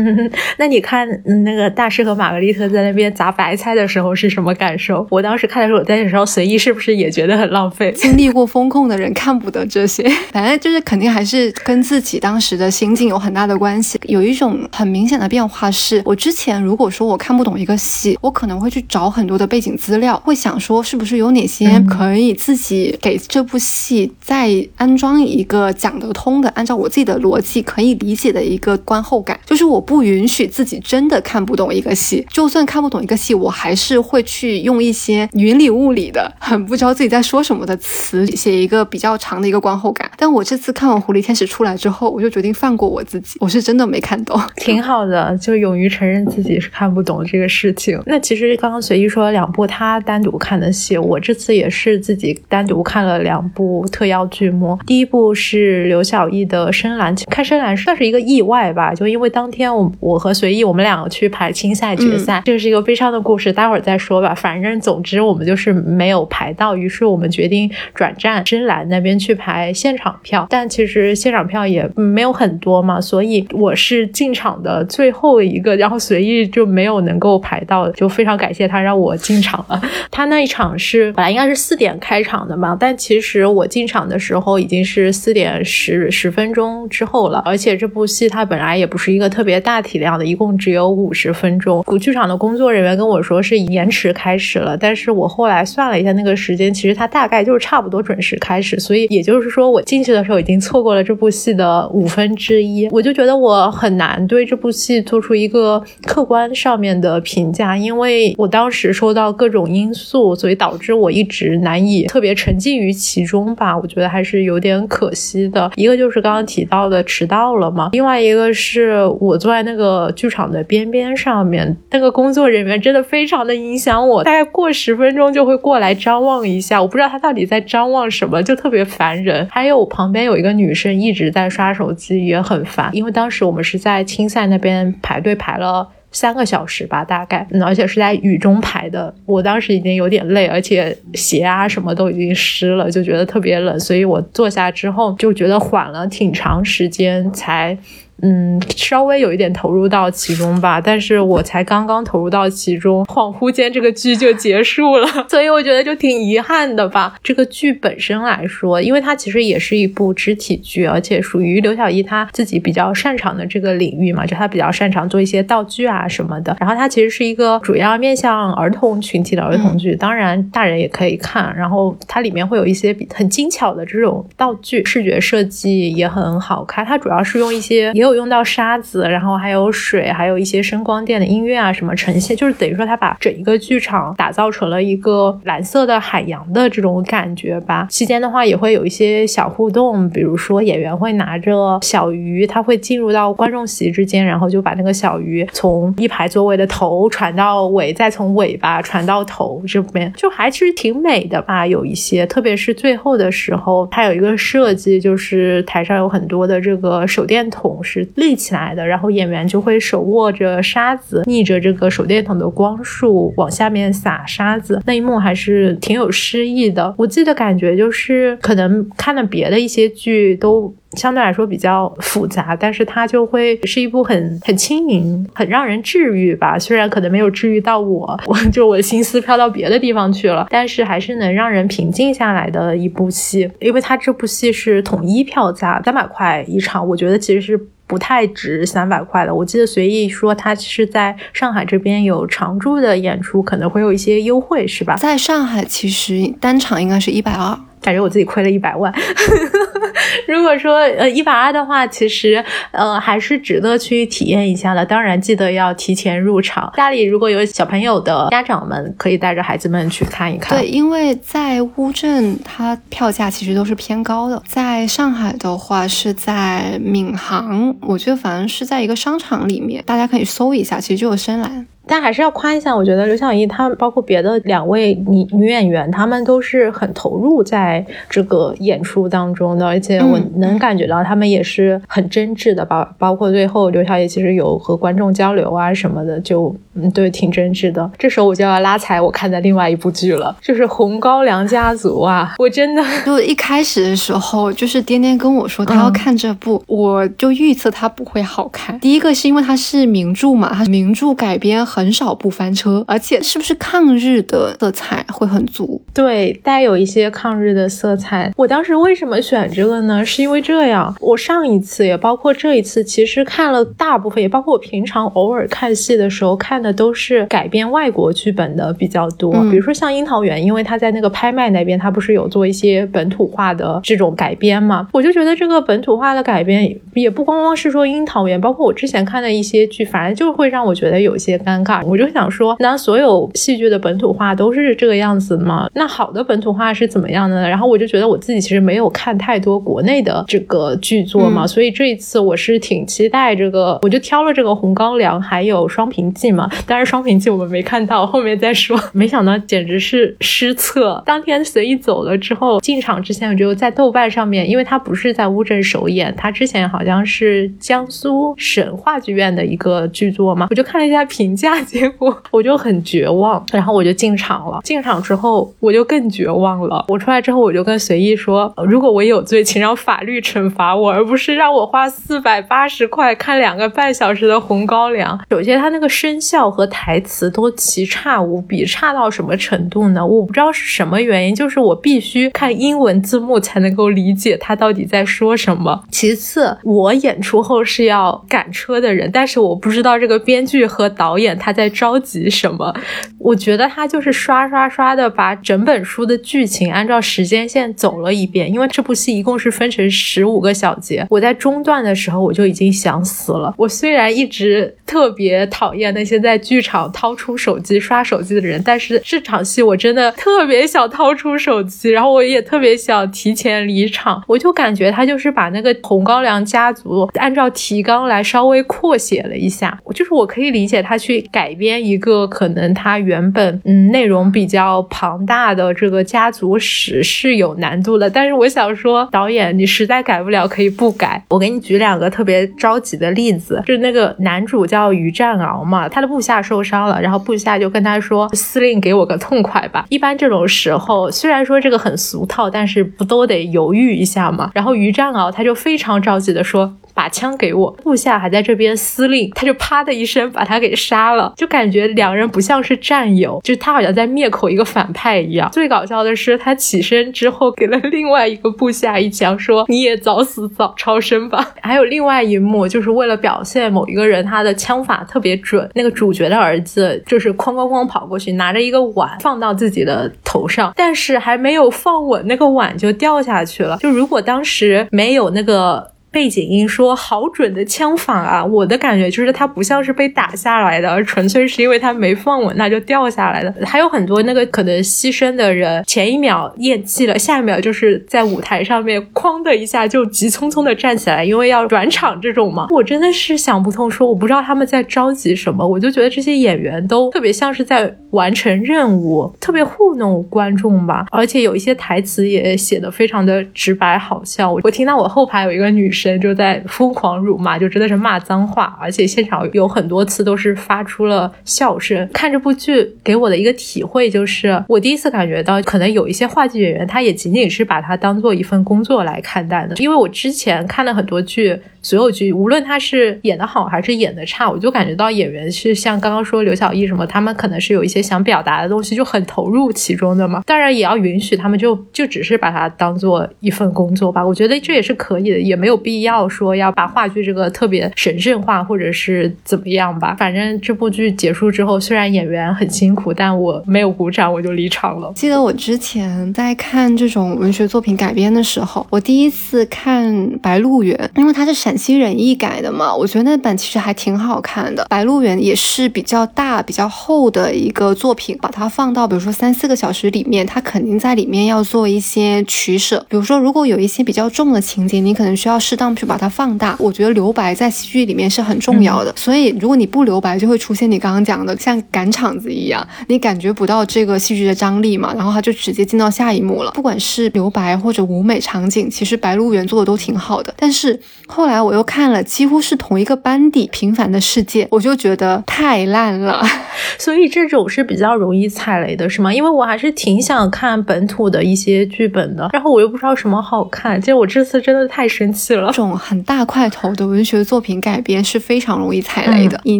[0.58, 1.08] 那你看
[1.44, 5.06] 那个大师和玛格丽特在那边砸白菜的时候是什么感受？
[5.10, 7.92] 我当时看的时候，我在时候随意是不是也觉得很浪费？
[7.96, 10.02] 经历过风控的人看不得这些，
[10.32, 13.98] 反正就是肯定还是跟自己当时的心境有很大的关系。
[14.04, 26.10] 有一种很明显的变化是，我之前如果说我看不懂一个戏，我可能会去找很多的背景资料，会想说是不是有哪些可以自己给这部戏再安装一个讲得。
[26.12, 40.10] 通的，按照我自己的逻辑可以理解的一个观后感，就是我不允许自己真的看不懂一个戏，就算看不懂一个戏，我还是会去用一些云里雾里的、很不知道自己在说什么的词写一个比较长的一个观后感。
[40.16, 48.00] 但我这次看完《狐狸天使》出来之后，我就决定放过我自己，我是真的没看懂， 挺好的，就勇于承认自己是看不懂这个事情。
[48.06, 56.00] 那其实刚刚随意说了两部他单独看的戏，我这次也是自己单独看了两部特邀剧目，第一部是刘。
[56.10, 64.34] 小艺的深蓝，看深蓝算是一个意外吧，就因为当天我我和随意我们两个去排青赛决赛，这个是一个悲伤的故事，待会儿再说吧。
[64.34, 79.80] 反正总之我们就是没有排到，于是我们决定转战深蓝那边去排现场票，但其实现场票也没有很多嘛，所以我是进场的最后一个，然后随意就没有能够排到，就非常感谢他让我进场了。
[80.10, 85.79] 他那一场是本来应该是四点开场的嘛，但其实我进场的时候已经是四点十。
[85.80, 91.82] 十十分钟之后了，而且这部戏它本来也不是一个特别大体量的，一共只有五十分钟。
[91.84, 102.86] 古剧场的工作人员跟我说是延迟开始了，但是我后来算了一下那个时间，其实它大概就是差不多准时开始，所以也就是说我进去的时候已经错过了这部戏的五分之一。
[102.90, 113.78] 我就觉得我很难对这部戏做出一个客观上面的评价，因为我当时受到各种因素，所以导致我一直难以特别沉浸于其中吧。
[113.78, 115.69] 我觉得还是有点可惜的。
[115.76, 129.46] 一个就是刚刚提到的迟到了嘛，另外一个是我坐在那个剧场的边边上面，那个工作人员真的非常的影响我，大概过十分钟就会过来张望一下，我不知道他到底在张望什么，就特别烦人。
[129.50, 135.88] 还有旁边有一个女生一直在刷手机，也很烦，因为当时我们是在青赛那边排队排了。
[136.12, 139.14] 三个小时吧，大概，而且是在雨中排的。
[139.26, 143.78] 我当时已经有点累，而且鞋啊什么都已经湿了，就觉得特别冷。
[143.78, 147.76] 所以我坐下之后就觉得缓了挺长时间才。
[148.22, 150.80] 嗯，稍微有一点投入到其中吧。
[150.80, 157.14] 但是我才刚刚投入到其中，恍惚间这个剧就结束了， 所以我觉得就挺遗憾的吧。
[157.22, 166.56] 这个剧本身来说，因为它其实也是一部肢体剧，而且属于刘晓一他自己比较擅长的这个领域嘛，就他比较擅长做一些道具啊什么的。
[166.60, 171.54] 然后它其实是一个主要面向儿童群体的儿童剧，当然大人也可以看。
[171.56, 176.84] 然后它里面会有一些很精巧的这种道具，视觉设计也很好看。
[176.84, 187.86] 它主要是用一些也有用到沙子，然后还有水，还有一些声光电的音乐啊什么呈现，就是等于说它把整一个剧场打造成了一个蓝色的海洋的这种感觉吧。
[187.90, 201.66] 期间的话也会有一些小互动，比如说演员会拿着小鱼，他会进入到观众席之间，然后就把那个小鱼从一排座位的头传到尾，再从尾巴传到头这边，就还是挺美的吧。
[201.66, 216.94] 有一些，特别是最后的时候，它有一个设计，就是台上有很多的这个手电筒是立起来的，然后演员就会手握着沙子，逆着这个手电筒的光束往下面撒沙子，那一幕还是挺有诗意的。
[216.96, 220.74] 我记得感觉就是可能看了别的一些剧都。
[220.96, 226.58] 相对来说比较复杂，但是它就会是一部很很轻盈、很让人治愈吧。
[226.58, 233.50] 虽然可能没有治愈到我，我就我的心思飘到别的地方去了，但是还是能让人平静下来的一部戏。
[233.60, 239.34] 因为它这部戏是统一票价三百块一场，我觉得其实是不太值三百块的。
[239.34, 244.96] 我记得随意说他是在上海这边有常驻的演出，可能会有一些优惠，是吧？
[244.96, 247.58] 在上海其实单场应该是一百二。
[247.80, 248.92] 感觉我自己亏了一百万。
[250.28, 254.84] 如果说呃一百二的话，其实呃还是值得去体验一下的。
[254.84, 256.72] 当然记得要提前入场。
[256.76, 260.58] 家里如果有小朋友的家长们，可以带着孩子们去看一看。
[260.58, 264.42] 对，因为在乌镇，它票价其实都是偏高的。
[264.46, 271.66] 在上海的话，是在闵行，我觉得反正是在一个商场里面，大家可以搜一下，其实就有深蓝。
[271.90, 282.64] 但还是要夸一下，我觉得刘晓怡她包括别的两位女女演员，她们都是很投入在这个演出当中的，而且我能感觉到她们也是很真挚的。
[282.64, 287.90] 包包括最后刘晓怡其实有和观众交流啊什么的，就嗯对挺真挚的。
[287.98, 292.36] 这时候我就要拉踩我看的另外一部剧了，就是《红高粱家族》啊！
[292.38, 298.78] 我真的 就一开始的时候，就是颠颠跟我说他要看这部，我就预测他不会好看。
[298.78, 301.79] 第一个是因为它是名著嘛，它名著改编很。
[301.80, 305.80] 很少不翻车，而且是不是抗日的色彩会很足？
[305.94, 308.30] 对，带有一些抗日的色彩。
[308.36, 310.04] 我当时为什么选这个呢？
[310.04, 319.32] 是因为这样，我上一次也包括这一次，其实看了大部分，也包括我平常偶尔看戏的时候看的都是改编外国剧本的比较多。
[319.50, 324.86] 比如说像《樱桃园》，因为他在那个拍卖那边，他不是有做一些本土化的这种改编嘛？
[324.92, 331.84] 我就觉得这个本土化的改编也不光光是说《樱桃园》，包括我之前看的一些剧，反正就会让我觉得有些尴尬。
[331.84, 335.68] 我就想说，那所有戏剧的本土化都是这个样子吗？
[335.74, 337.48] 那好的本土化是怎么样的呢？
[337.48, 346.50] 然后我就觉得我自己其实没有看太多国内的这个剧作嘛，所以这一次我是挺期待这个，我就挑了这个《红高粱》还有《双平记》嘛。
[346.66, 348.78] 但是《双平记》我们没看到，后面再说。
[348.92, 351.02] 没想到简直是失策。
[351.06, 361.49] 当天随意走了之后，进场之前我就在豆瓣上面，因为它不是在乌镇首演，它之前好像是江苏省话剧院的一个剧作嘛，我就看了一下评价。
[361.62, 364.60] 结果 我就很绝望，然后我就进场了。
[364.62, 366.84] 进场之后我就更绝望了。
[366.88, 380.04] 我出来之后我就跟随意说：“如果我有罪，请让法律惩罚我，而不是让我花四百八十块看两个半小时的《红高粱》。”首先，他那个声效和台词都奇差无比，差到什么程度呢？
[380.04, 385.84] 我不知道是什么原因，就是我必须看英文字幕才能够理解他到底在说什么。
[385.90, 391.50] 其次，我演出后是要赶车的人，但是我不知道这个编剧和导演他。
[391.60, 392.74] 在着急什么？
[393.18, 398.50] 我觉得他就是刷刷刷的把整本书的剧情按照时间线走了一遍。
[398.50, 403.52] 因为这部戏一共是分成十五个小节，我在中段的时候我就已经想死了。
[403.58, 414.22] 我虽然一直特别讨厌那些在剧场掏出手机刷手机的人，但是这场戏我真的特别想掏出手机，然后我也特别想提前离场。
[414.26, 419.78] 我就感觉他就是把那个红高粱家族按照提纲来稍微扩写了一下。
[419.92, 421.50] 就是我可以理解他去改。
[421.60, 431.22] 编一个可能他原本嗯内容比较庞大的这个家族史是有难度的，但是我想说导演你实在改不了可以不改。
[431.28, 444.50] 我给你举两个特别着急的例子，就是那个男主叫于占鳌嘛，他的部下受伤了，然后部下就跟他说：“司令给我个痛快吧。”一般这种时候虽然说这个很俗套，但是不都得犹豫一下嘛？
[444.54, 446.74] 然后于占鳌他就非常着急的说。
[447.00, 455.50] 把枪给我，部下还在这边司令，他就啪的一声把他给杀了，就感觉两人不像是战友，就他好像在灭口一个反派一样。
[455.50, 461.54] 最搞笑的是，他起身之后给了另外一个部下一枪，说你也早死早超生吧。
[461.62, 473.78] 还有另外一幕，就是为了表现某一个人他的枪法特别准，那个主角的儿子就是哐哐哐跑过去，拿着一个碗放到自己的头上，但是还没有放稳，那个碗就掉下去了。
[473.78, 475.89] 就如果当时没有那个。
[476.12, 478.44] 背景音说好准的枪法啊！
[478.44, 483.54] 我的感觉就是他不像是被打下来的，而纯粹是因为他没放稳，那就掉下来的。
[483.64, 492.66] 还有很多那个可能牺牲的人，前一秒咽气了，下一秒就是在舞台上面哐的一下就急匆匆的站起来，因为要转场这种嘛。
[492.70, 501.06] 我真的是想不通，说我不知道他们在着急什么，我就觉得这些演员都特别像是在完成任务，特别糊弄观众吧。
[501.12, 504.52] 而且有一些台词也写的非常的直白好笑。
[504.64, 505.99] 我听到我后排有一个女生。
[506.20, 512.08] 就在疯狂辱骂，就真的是骂脏话，而且现场有很多次都是发出了笑声。
[512.12, 519.76] 看这部剧给我的一个体会就是，我第一次感觉到，可能有一些话剧演员，他也仅仅是把它当做一份工作来看待的。
[519.76, 521.60] 因为我之前看了很多剧。
[521.82, 530.42] 所有剧，无论他是演的好还是演的差，我就感觉到演员是像刚刚说刘晓毅什么，他们可能是有一些想表达的东西，就很投入其中的嘛。
[530.46, 534.24] 当然也要允许他们就就只是把它当做一份工作吧。
[534.24, 540.14] 我觉得这也是可以的，也没有必要说要把话剧这个特别神圣化或者是怎么样吧。
[540.18, 545.12] 反正这部剧结束之后，虽然演员很辛苦，但我没有鼓掌，我就离场了。
[545.14, 554.82] 记得我之前在看这种文学作品改编的时候，我第一次看《白鹿原》，因为它是陕西人艺改的嘛，我觉得那版其实还挺好看的。
[554.88, 563.04] 《白鹿原》也是比较大、比较厚的一个作品，把它放到比如说三四个小时里面，它肯定在里面要做一些取舍。
[563.08, 566.76] 比如说，如果有一些比较重的情节，你可能需要适当去把它放大。
[566.78, 576.70] 我觉得留白在戏剧里面是很重要的，所以如果你不留白，就会出现你刚刚讲的像赶场子一样，你感觉不到这个戏剧的张力嘛，然后它就直接进到下一幕了。
[576.72, 580.54] 不管是留白或者舞美场景，其实《白鹿原》做的都挺好的。
[580.56, 582.10] 但是后来我又看。
[582.10, 586.44] 了几乎是同一个班底，《平凡的世界》，我就觉得太烂了，
[586.98, 589.32] 所以这种是比较容易踩雷的，是吗？
[589.32, 595.68] 因为我还是挺想看本土的一些剧本的，然后我又不知道什么好看，其实我这次真的太生气了。
[595.68, 599.78] 这种很大块头的文学作品改编是非常容易踩雷的，以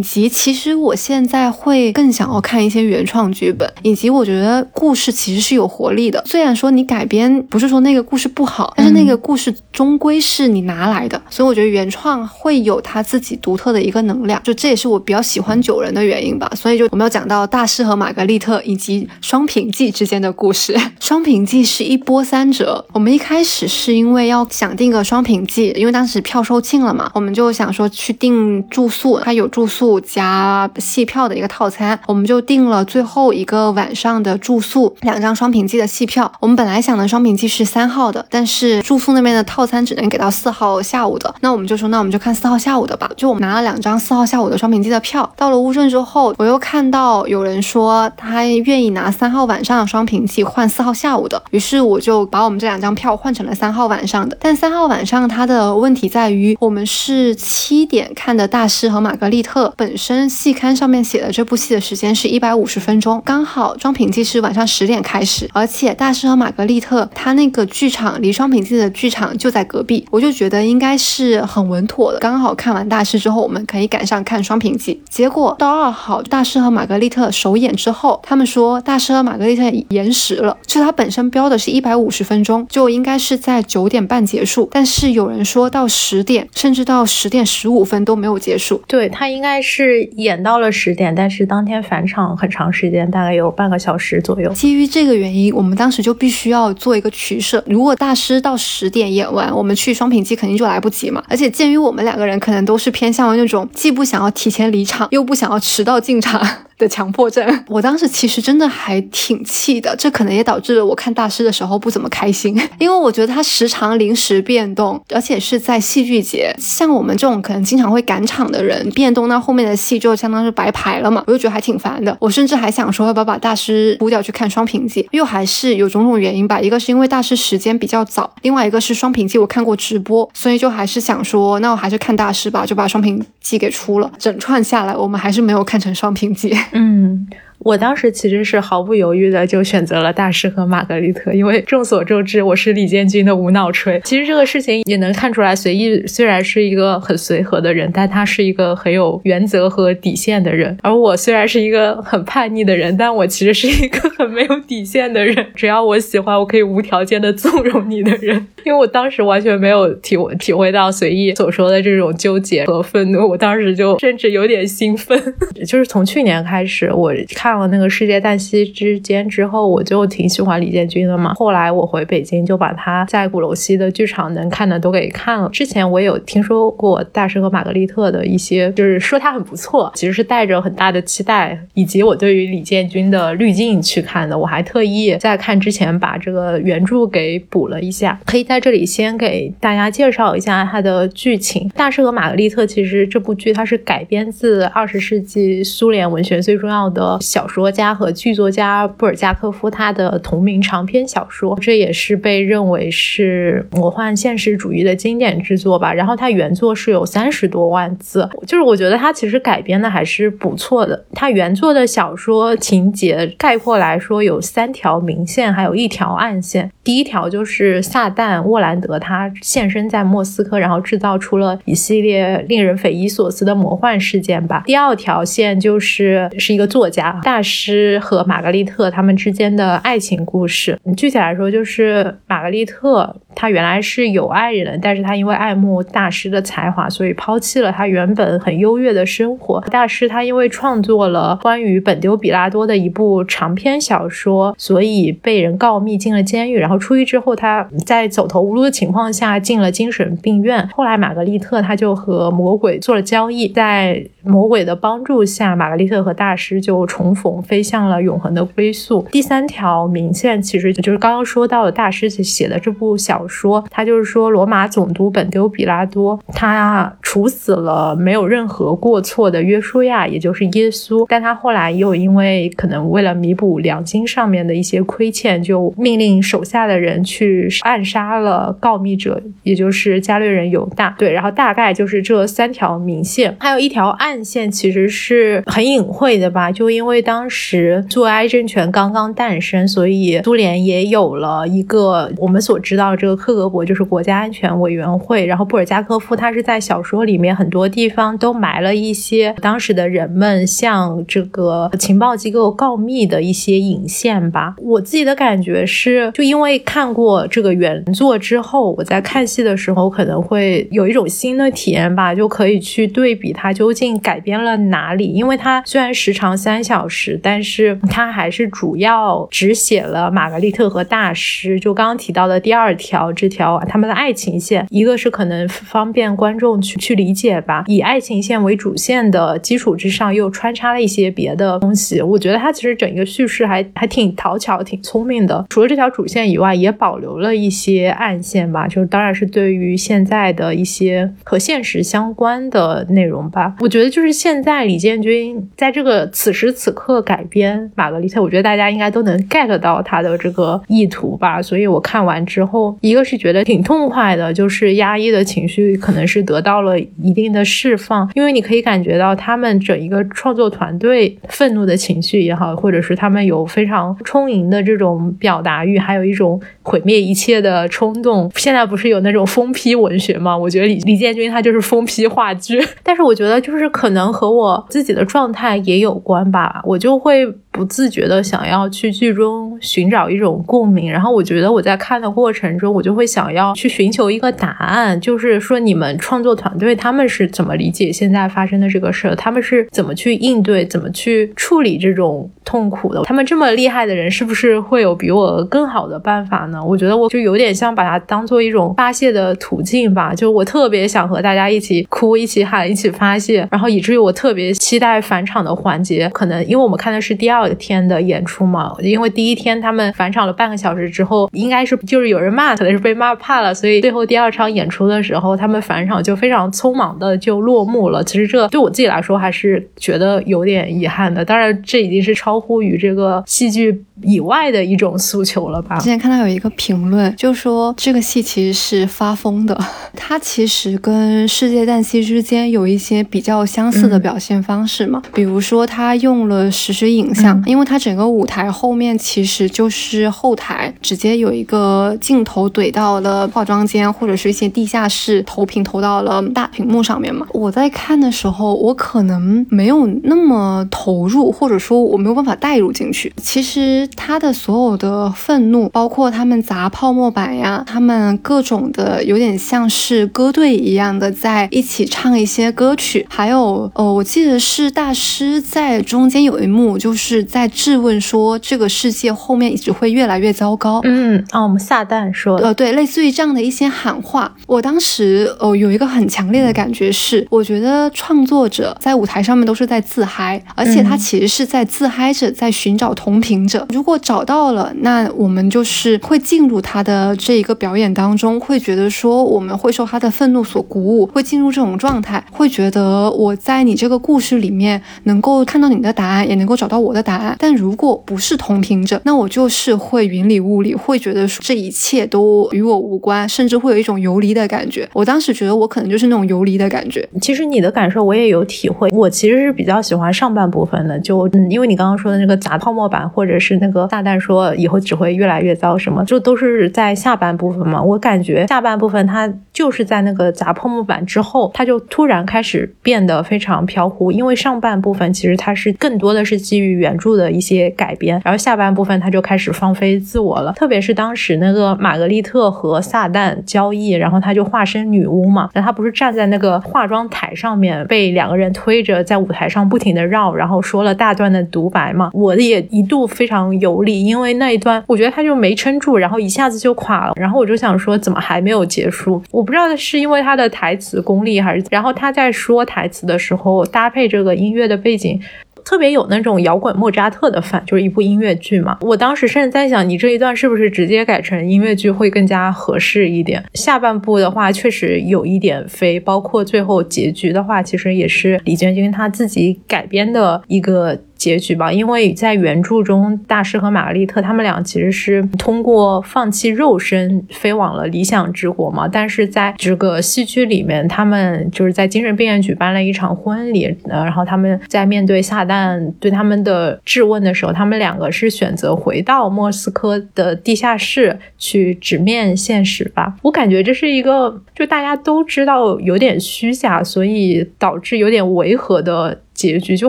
[0.01, 6.23] 及其实我现在会更想要看一些原创剧本，以及我觉得故事其实是有活力的。
[6.27, 12.29] 虽然说你改编不是说那个故事不好，但是那个故事终归是你拿来的，所以我觉得原创。
[12.29, 16.51] 会有他自己独特的一个能量，就这也是我比较喜欢九人的原因吧。
[16.55, 20.75] 所以就我们要讲到大师和玛格丽特以及双平记之间的故事。
[21.01, 22.85] 双平记是一波三折。
[22.93, 36.31] 我们一开始是因为要想订个双平记，因为当时票售罄了嘛，我们就想说去订住宿，它有住宿加戏票的一个套餐，我们就订了最后一个晚上的住宿，两张双平记的戏票。
[36.41, 42.01] 我们本来想的双平记是三号的，但是住宿那边的套餐只能给到四号下午的，那我我们就说那。
[42.01, 43.11] 我们就看四号下午的吧。
[43.15, 54.35] 就我们拿了两张四号下午的双品记的票，到了乌镇之后，我又看到有人说他愿意拿三号晚上的双品记换四号下午的，于是我就把我们这两张票换成了三号晚上的。
[54.41, 71.81] 但三号晚上它的问题在于，我们是七点看的《大师和玛格丽特》，本身戏刊上面写的这部戏的时间是一百五十分钟，刚好双品记是晚上十点开始，而且《大师和玛格丽特》它那个剧场离双品记的剧场就在隔壁，我就觉得应该是很稳。
[71.91, 75.03] 妥的，刚好看完大师之后，我们可以赶上看双屏记。
[75.09, 84.69] 结果到二号大师和玛格丽特首演之后，他们说大师和玛格丽特延时了，就它本身标的是一百五十分钟，就应该是在九点半结束。
[84.71, 88.81] 但是有人说到十点，甚至到十点十五分都没有结束。
[88.87, 94.53] 对，它应该是演到了十点，但是当天返场很长时间，大概有半个小时左右。
[94.53, 97.65] 基于这个原因，我们当时就必须要做一个取舍。
[97.67, 101.25] 如果大师到十点演完，我们去双屏记肯定就来不及嘛。
[101.29, 106.47] 而且且鉴于我们两个人可能都是偏向于那种既不想要提前离场，又不想要迟到进场。
[106.81, 122.17] 的强迫症，我当时其实真的还挺气的，这可能也导致了我看大师的时候不怎么开心， 因为我觉得他时常临时变动，而且是在戏剧节，像我们这种可能经常会赶场的人，变动那后面的戏就相当是白排了嘛，我就觉得还挺烦的。
[122.19, 134.11] 我甚至还想说要不要把大师呼掉去看双屏记，又还是有种种原因吧，一个是因为大师时间比较早，另外一个是双屏记我看过直播，所以就还是想说那我还是看大师吧，就把双屏记给出了。
[134.19, 136.57] 整串下来，我们还是没有看成双屏记。
[136.73, 137.27] 嗯。
[137.61, 144.01] 我当时其实是毫不犹豫的就选择了大师和玛格丽特，因为众所周知我是李建军的无脑吹。
[144.03, 150.77] 其实这个事情也能看出来，随意虽然是一个很随和的人，但他是一个很有原则和底线的人。
[150.83, 155.47] 而我虽然是一个很叛逆的人，但我其实是一个很没有底线的人。
[155.55, 158.47] 只要我喜欢，我可以无条件的纵容你的人。
[158.65, 165.19] 因为我当时完全没有体体会到随意所说的这种纠结和愤怒，我当时就甚至有点兴奋。
[165.67, 171.35] 就是从去年开始，我看看了那个《世界旦夕之间》之后，我就挺喜欢李建军的嘛。
[171.35, 175.49] 后来我回北京，就把他在鼓楼西的剧场能看的都给看了。
[175.49, 184.39] 之前我有听说过大师和玛格丽特的一些，就是说他很不错，其实是带着很大的期待，以及我对于李建军的滤镜去看的。
[184.39, 191.69] 我还特意在看之前把这个原著给补了一下，可以在这里先给大家介绍一下它的剧情。
[191.75, 205.91] 大师和玛格丽特其实这部剧它是改编自二十世纪苏联文学最重要的小小说家和剧作家布尔加科夫他的同名长篇小说，这也是被认为是魔幻现实主义的经典之作吧。
[205.95, 211.03] 然后他原作是有三十多万字，就是我觉得他其实改编的还是不错的。
[211.15, 216.71] 他原作的小说情节概括来说有三条明线，还有一条暗线。
[216.85, 224.65] 第一条就是撒旦沃兰德他现身在莫斯科，然后制造出了一系列令人匪夷所思的魔幻事件吧。
[224.67, 230.77] 第二条线就是是一个作家大师和玛格丽特他们之间的爱情故事。
[230.97, 239.61] 具体来说，就是玛格丽特她原来是有爱人，但是她因为爱慕大师的才华，所以抛弃了她原本很优越的生活。
[239.71, 246.59] 大师他因为创作了关于本丢比拉多的一部长篇小说，所以被人告密进了监狱。
[246.59, 250.69] 然后出狱之后，他在走投无路的情况下进了精神病院。
[250.75, 259.07] 后来玛格丽特他就和魔鬼做了交易，在魔鬼的帮助下，玛格丽特和大师就重逢，飞向了永恒的归宿。
[259.11, 280.95] 第三条明线其实就是刚刚说到的大师写的这部小说，他就是说罗马总督本丢比拉多他处死了没有任何过错的约书亚，也就是耶稣，但他后来又因为可能为了弥补良心上面的一些亏欠，就命令手下的人去暗杀了告密者，也就是伽略人犹大。
[280.99, 286.51] 对，然后大概就是这三条明线，还有一条暗线，其实是很隐晦的吧？
[286.51, 295.25] 就因为当时苏维埃政权刚刚诞生，所以苏联也有了一个我们所知道这个克格勃，就是国家安全委员会。
[295.27, 304.55] 然后布尔加科夫他是在小说里面很多地方都埋了一些当时的人们向这个情报机构告密的一些引线吧。
[304.59, 315.07] 我自己的感觉是，就因为看过这个原作之后，我在看戏的时候可能会有一种新的体验吧，就可以去对比它究竟改编了哪里。
[315.07, 321.59] 因为它虽然时长三小时，但是他还是主要只写了玛格丽特和大师。
[321.61, 332.03] 就刚刚提到的第二条这条他们的爱情线，一个是可能方便观众去去理解吧，以爱情线为主线的基础之上，又穿插了一些别的东西。
[332.03, 335.47] 我觉得他其实整一个叙事还还挺讨巧、挺聪明的。
[335.49, 343.55] 除了这条主线以外，也保留了一些暗线吧，就当然是对于现在的一些和现实相关的内容吧。
[343.61, 351.41] 我觉得就是现在李建军在这个此时此刻改编玛格丽特，我觉得大家应该都能 get 到他的这个意图吧。
[351.43, 368.31] 所以我看完之后，一个是觉得挺痛快的，就是压抑的情绪可能是得到了一定的释放，因为你可以感觉到他们整一个创作团队愤怒的情绪也好，或者是他们有非常充盈的这种表达欲，还有一种毁灭一切的冲动。
[368.35, 370.37] 现在不是有那种疯批文学吗？
[370.37, 393.03] 我觉得李李建军他就是疯批话剧， 但是我觉得就是可能和我自己的状态也有关吧，我就会不自觉的想要去剧中寻找一种共鸣，然后我觉得我在看的过程中，我就会想要去寻求一个答案，就是说你们创作团队他们是怎么理解现在发生的这个事儿，他们是怎么去应对、怎么去处理这种痛苦的？
[393.03, 396.65] 他们这么厉害的人，是不是会有比我更好的办法呢？
[396.65, 406.09] 我觉得我就有点像把它当做一种发泄的途径吧，就我特别想和大家一起哭、一起喊、一起发泄，然后以至于我特别期待返场的环节。
[406.11, 418.03] 可能因为我们看的是第二天的演出嘛，因为第一天他们返场了半个小时之后，应该是就是有人骂，可能是被骂怕了，所以最后第二场演出的时候，他们返场就非常匆忙的就落幕了。
[418.05, 421.25] 其实这对我自己来说还是觉得有点遗憾的。
[421.25, 425.79] 当然，这已经是超乎于这个戏剧以外的一种诉求了吧。
[425.79, 429.59] 之前看到有一个评论，就说这个戏其实是发疯的，
[429.95, 435.03] 它其实跟《世界旦夕之间》有一些比较相似的表现方式嘛。
[435.15, 447.27] 比如说，他用了实时影像象，因为它整个舞台后面其实就是后台，直接有一个镜头怼到了化妆间或者是一些地下室，投屏投到了大屏幕上面嘛。
[447.33, 453.13] 我在看的时候，我可能没有那么投入，或者说我没有办法带入进去。
[453.17, 470.81] 其实他的所有的愤怒，包括他们砸泡沫板呀，他们各种的有点像是歌队一样的在一起唱一些歌曲，还有呃，我记得是大师在中间有一幕就是在质问说这个世界后面只会越来越糟糕。
[470.85, 474.35] 嗯，啊，我们撒旦说呃，对，类似于这样的一些喊话。
[474.47, 483.67] 我当时呃有一个很强烈的感觉是，我觉得创作者在舞台上面都是在自嗨，而且他其实是在自嗨着，在寻找同频者。
[483.71, 497.35] 如果找到了，那我们就是会进入他的这一个表演当中，会觉得说我们会受他的愤怒所鼓舞，会进入这种状态，会觉得我在你这个故事里面能够看到你的答案，也能够找到我的答案。
[497.41, 504.89] 但如果不是同频者，那我就是会云里雾里，会觉得说这一切都与我无关，甚至会有一种游离的感觉。
[504.93, 507.07] 我当时觉得我可能就是那种游离的感觉。
[507.21, 517.83] 其实你的感受我也有体会，我其实是比较喜欢上半部分的，就嗯，因为你刚刚说的那个砸泡沫板，或者是那个大蛋说以后只会越来越糟什么，就都是在下半部分嘛。
[517.83, 530.53] 我感觉下半部分它就是在那个砸泡沫板之后，它就突然开始变得非常飘忽，因为上半部分其实它是更多的是基于原著的一些改编，然后下半部分他就开始放飞自我了。
[530.53, 542.11] 特别是当时那个玛格丽特和撒旦交易，然后他就化身女巫嘛，那他不是站在那个化妆台上面，被两个人推着在舞台上不停的绕，然后说了大段的独白嘛。
[542.13, 547.13] 我也一度非常游离，因为那一段我觉得他就没撑住，然后一下子就垮了。
[547.17, 549.23] 然后我就想说，怎么还没有结束？
[549.31, 555.21] 我不知道是因为他的台词功力还是，然后他在说台词的时候搭配这个音乐的背景。
[555.65, 558.79] 特别有那种摇滚莫扎特的范，就是一部音乐剧嘛。
[558.81, 563.45] 我当时甚至在想，你这一段是不是直接改成音乐剧会更加合适一点？
[563.55, 570.99] 下半部的话，确实有一点飞，包括最后结局的话，其实也是李娟军他自己改编的一个。
[571.21, 578.89] 结局吧，因为在原著中，大师和玛格丽特他们俩其实是通过放弃肉身飞往了理想之国嘛。
[578.89, 593.15] 但是在这个戏剧里面，他们就是在精神病院举办了一场婚礼，呃，然后他们在面对撒旦对他们的质问的时候，他们两个是选择回到莫斯科的地下室去直面现实吧。
[593.21, 599.21] 我感觉这是一个就大家都知道有点虚假，所以导致有点违和的。
[599.41, 599.89] 结局就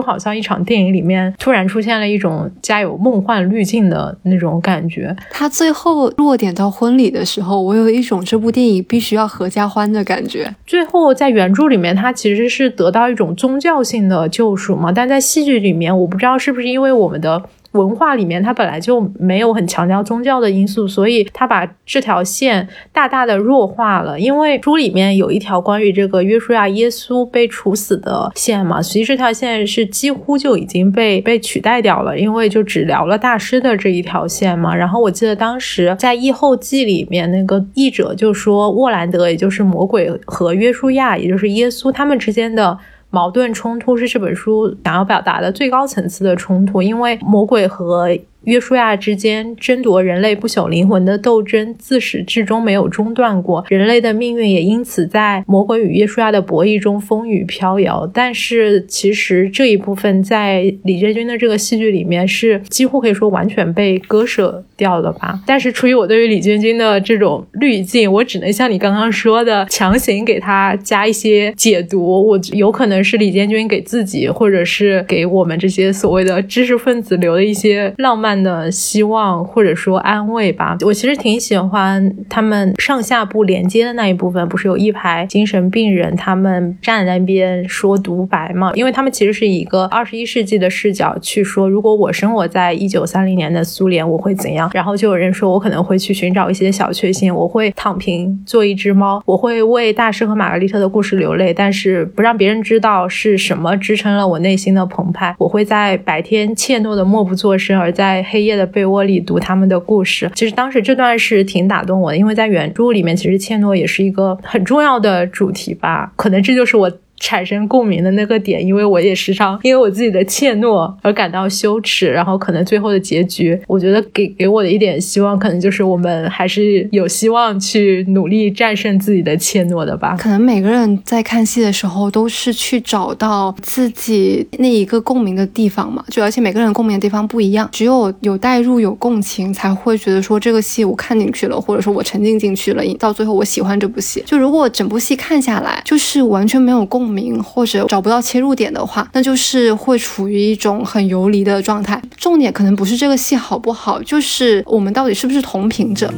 [0.00, 5.14] 好像一场电影里面突然出现了一种加有梦幻滤镜的那种感觉。
[5.30, 10.54] 他最后落点到婚礼的时候，我有一种这部电影必须要合家欢的感觉。
[10.66, 17.42] 最后在原著里面，他其实是得到一种宗教性的救赎嘛，但在戏剧里面，我不知道是不是因为我们的。
[17.72, 24.18] 文化里面，它本来就没有很强调宗教的因素，所以他把这条线大大的弱化了。
[24.18, 34.74] 因为书里面有一条关于这个约书亚耶稣被处死的线嘛，其实这条线是几乎就已经被被取代掉了，因为就只聊了大师的这一条线嘛。
[34.74, 42.78] 然后我记得当时在译后记里面，那个译者就说，沃兰德也就是魔鬼和约书亚，也就是耶稣他们之间的。
[43.12, 48.08] 矛盾冲突是这本书想要表达的最高层次的冲突，因为魔鬼和。
[48.44, 53.64] 约书亚之间争夺人类不朽灵魂的斗争，自始至终没有中断过。
[53.68, 58.10] 人类的命运也因此在魔鬼与约书亚的博弈中风雨飘摇。
[58.12, 65.38] 但是，其实这一部分在李建军的这个戏剧里面是几乎可以说完全被割舍掉了吧。
[65.46, 72.26] 但是，出于我对于李建军的这种滤镜，我只能像你刚刚说的，强行给他加一些解读。
[72.26, 78.31] 我有可能是李建军给自己，或者是给我们这些所谓的知识分子留的一些浪漫。
[78.40, 88.72] 的希望或者说安慰吧，我其实挺喜欢他们上下部连接的那一部分，不是有一排精神病人他们站在那边说独白嘛？
[88.74, 94.70] 因为他们其实是以一个二十一世纪的视角去说，如果我生活在一九三零年的苏联，我会怎样？
[94.74, 105.34] 然后就有人说我可能会去寻找一些小确幸，我会躺平做一只猫，我会为大师和玛格丽特的故事流泪，但是不让别人知道是什么支撑了我内心的澎湃。
[105.38, 116.12] 我会在白天怯懦的默不作声，而在黑夜的被窝里读他们的故事，其实当时这段是挺打动我的，因为在原著里面，其实切诺也是一个很重要的主题吧。
[116.16, 116.90] 可能这就是我
[117.22, 130.16] 产生共鸣的那个点，因为我也时常因为我自己的怯懦而感到羞耻，然后可能最后的结局，我觉得给给我的一点希望，可能就是我们还是有希望去努力战胜自己的怯懦的吧。
[130.18, 144.22] 可能每个人在看戏的时候都是去找到自己那一个共鸣的地方嘛，就而且每个人共鸣的地方不一样，只有有代入、有共情，才会觉得说这个戏我看进去了，或者说我沉浸进去了，到最后我喜欢这部戏。
[144.26, 152.00] 就如果整部戏看下来就是完全没有共鸣，或者找不到切入点的话，那就是会处于一种很游离的状态。
[152.16, 156.12] 重点可能不是这个戏好不好，就是我们到底是不是同频者。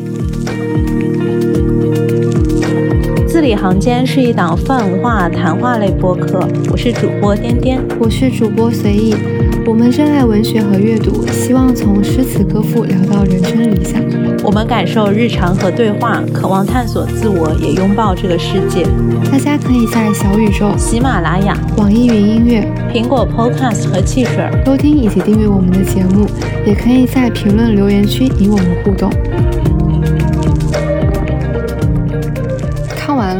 [3.26, 9.33] 字里行间是一档泛文化谈话类播客，我是主播颠颠，我是主播随意。
[9.66, 13.98] 我们热爱文学和阅读，希望从诗词歌赋聊到人生理想。
[14.42, 18.86] 我们感受日常和对话，渴望探索自我，也拥抱这个世界。
[19.32, 22.62] 大家可以在小宇宙、喜马拉雅、网易云音乐、
[22.92, 26.26] 苹果 Podcast 和汽水收听以及订阅我们的节目，
[26.66, 29.10] 也可以在评论留言区与我们互动。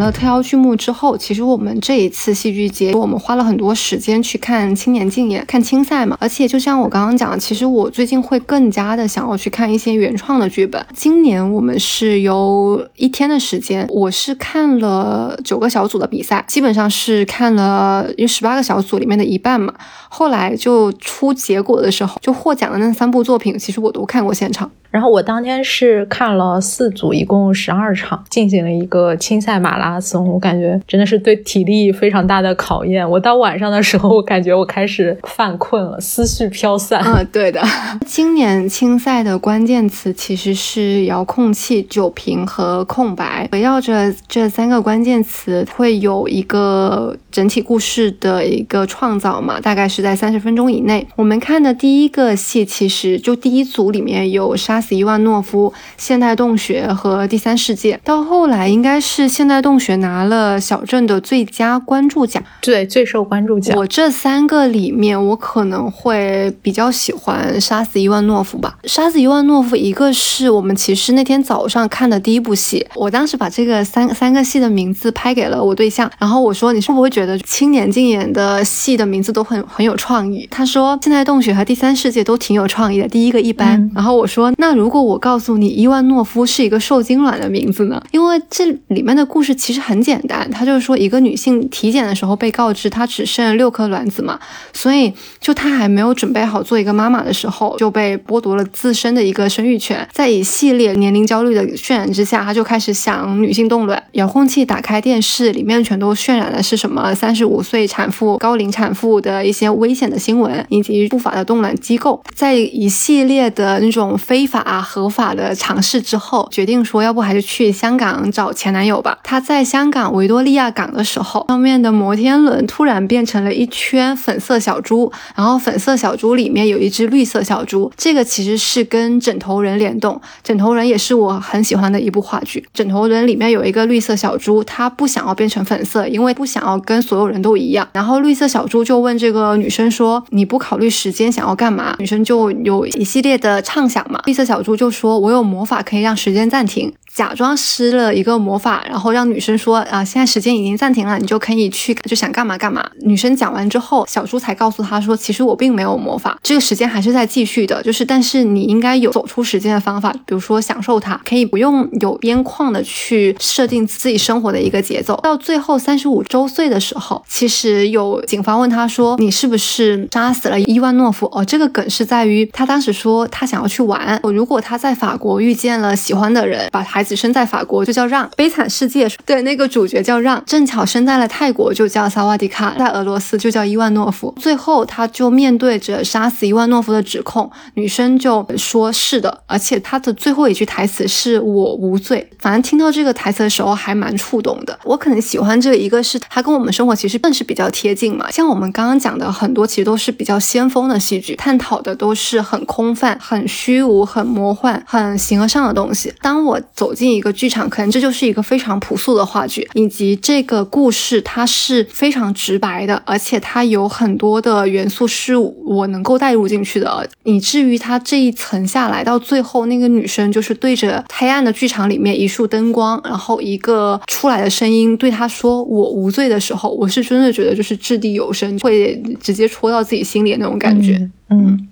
[0.04, 6.14] 了特邀剧目之后，其实我们这一次戏剧节，我们花了很多时间去看青年竞演、看青赛嘛。
[6.20, 10.84] 而且就像我刚刚讲的，其实我最近会更加的想要去看一些原创的剧本。
[10.94, 19.72] 今年我们是有一天的时间，我是看了九个小组的比赛，基本上是看了因为十八个小组里面的一半嘛。
[20.10, 24.70] 后来就出结果的时候，就获奖的那三部作品，其实我都看过现场。
[24.94, 30.24] 然后我当天是看了四组，一共十二场，进行了一个青赛马拉松。
[30.30, 33.10] 我感觉真的是对体力非常大的考验。
[33.10, 37.02] 我到晚上的时候，我感觉我开始犯困了，思绪飘散。
[37.04, 37.60] 嗯，对的。
[38.06, 49.60] 今年青赛的关键词其实是遥控器、酒瓶和空白，围绕着这三个关键词，会有一个整体故事的一个创造嘛？
[49.60, 51.04] 大概是在三十分钟以内。
[51.16, 54.80] 我们看的第一个戏，其实就第一组里面有杀。
[54.84, 63.74] 死伊万诺夫、现代洞穴和第三世界，到后来应该是现代洞穴拿了小镇的最佳关注奖，对，最受关注奖。
[63.78, 68.76] 我这三个里面，我可能会比较喜欢杀死伊万诺夫吧。
[68.84, 80.46] 杀死伊万诺夫，一个是我们其实那天早上看的第一部戏，我当时把这个三三个戏的名字拍给了我对象，然后我说你是不会觉得青年竞演的戏的名字都很很有创意？
[80.50, 83.90] 他说现代洞穴和第三世界都挺有创意的，第一个一般。
[83.94, 84.63] 然后我说那。
[84.64, 88.02] 那如果我告诉你伊万诺夫是一个受精卵的名字呢？
[88.12, 94.40] 因为这里面的故事其实很简单，他就是说一个女性体检的时候被告知她只剩六颗卵子嘛，
[94.72, 100.08] 所以就她还没有准备好做一个妈妈的时候，就被剥夺了自身的一个生育权。
[100.10, 104.02] 在一系列年龄焦虑的渲染之下，她就开始想女性冻卵。
[104.12, 112.22] 遥控器打开电视，里面全都渲染的是什么三十五岁产妇、高龄产妇的一些危险的新闻，以及不法的冻卵机构。
[112.34, 114.64] 在一系列的那种非法。
[114.84, 119.18] 合法的尝试之后，决定说，要不还是去香港找前男友吧。
[119.22, 127.90] 他在香港维多利亚港的时候，上面的摩天轮突然变成了一圈粉色小猪，然后粉色小猪里面有一只绿色小猪。
[127.96, 132.66] 这个其实是跟枕头人联动，枕头人也是我很喜欢的一部话剧。
[132.72, 137.88] 枕头人里面有一个绿色小猪，他不想要变成粉色，因为不想要跟所有人都一样。
[137.92, 144.20] 然后绿色小猪就问这个女生说：“你不考虑时间，想要干嘛？”女生就有一系列的畅想嘛。
[144.26, 144.64] 绿色小。
[144.64, 152.84] 猪就说：“我有魔法可以让时间暂停。”假装施了一个魔法，然后让女生说啊，现在时间已经暂停了，你就可以去，就想干嘛干嘛。
[153.02, 165.14] 女生讲完之后，小猪才告诉他说，其实我并没有魔法，这个时间还是在继续的，就是但是你应该有走出时间的方法，比如说享受它，可以不用有边框的去设定自己生活的一个节奏。
[165.22, 171.26] 到最后三十五周岁的时候，其实有警方问他说，你是不是杀死了伊万诺夫？
[171.26, 184.34] 哦，这个梗是在于他当时说他想要去玩，如果他在法国遇见了喜欢的人，把孩子生在法国就叫让，悲惨世界对那个主角叫让，正巧生在了泰国就叫萨瓦迪卡，在俄罗斯就叫伊万诺夫。
[184.40, 192.26] 最后他就面对着杀死伊万诺夫的指控，女生就说是的，而且他的最后一句台词是我无罪。
[192.38, 194.78] 反正听到这个台词的时候还蛮触动的。
[194.84, 198.30] 我可能喜欢这，一个是他跟我们生活其实更是比较贴近嘛。
[198.30, 206.10] 像我们刚刚讲的很多其实都是比较先锋的戏剧，探讨的都是很空泛、很虚无、很魔幻、很形而上的东西。
[206.22, 206.93] 当我走。
[206.94, 231.10] 走进一个剧场，可能这就是一个非常朴素的话剧，以及这个故事它是非常直白的，而且它有很多的元素是我能够带入进去的，以至于它这一层下来到最后，那个女生就是对着黑暗的剧场里面一束灯光，然后一个出来的声音对她说“我无罪”的时候，我是真的觉得就是掷地有声，会直接戳到自己心里的那种感觉。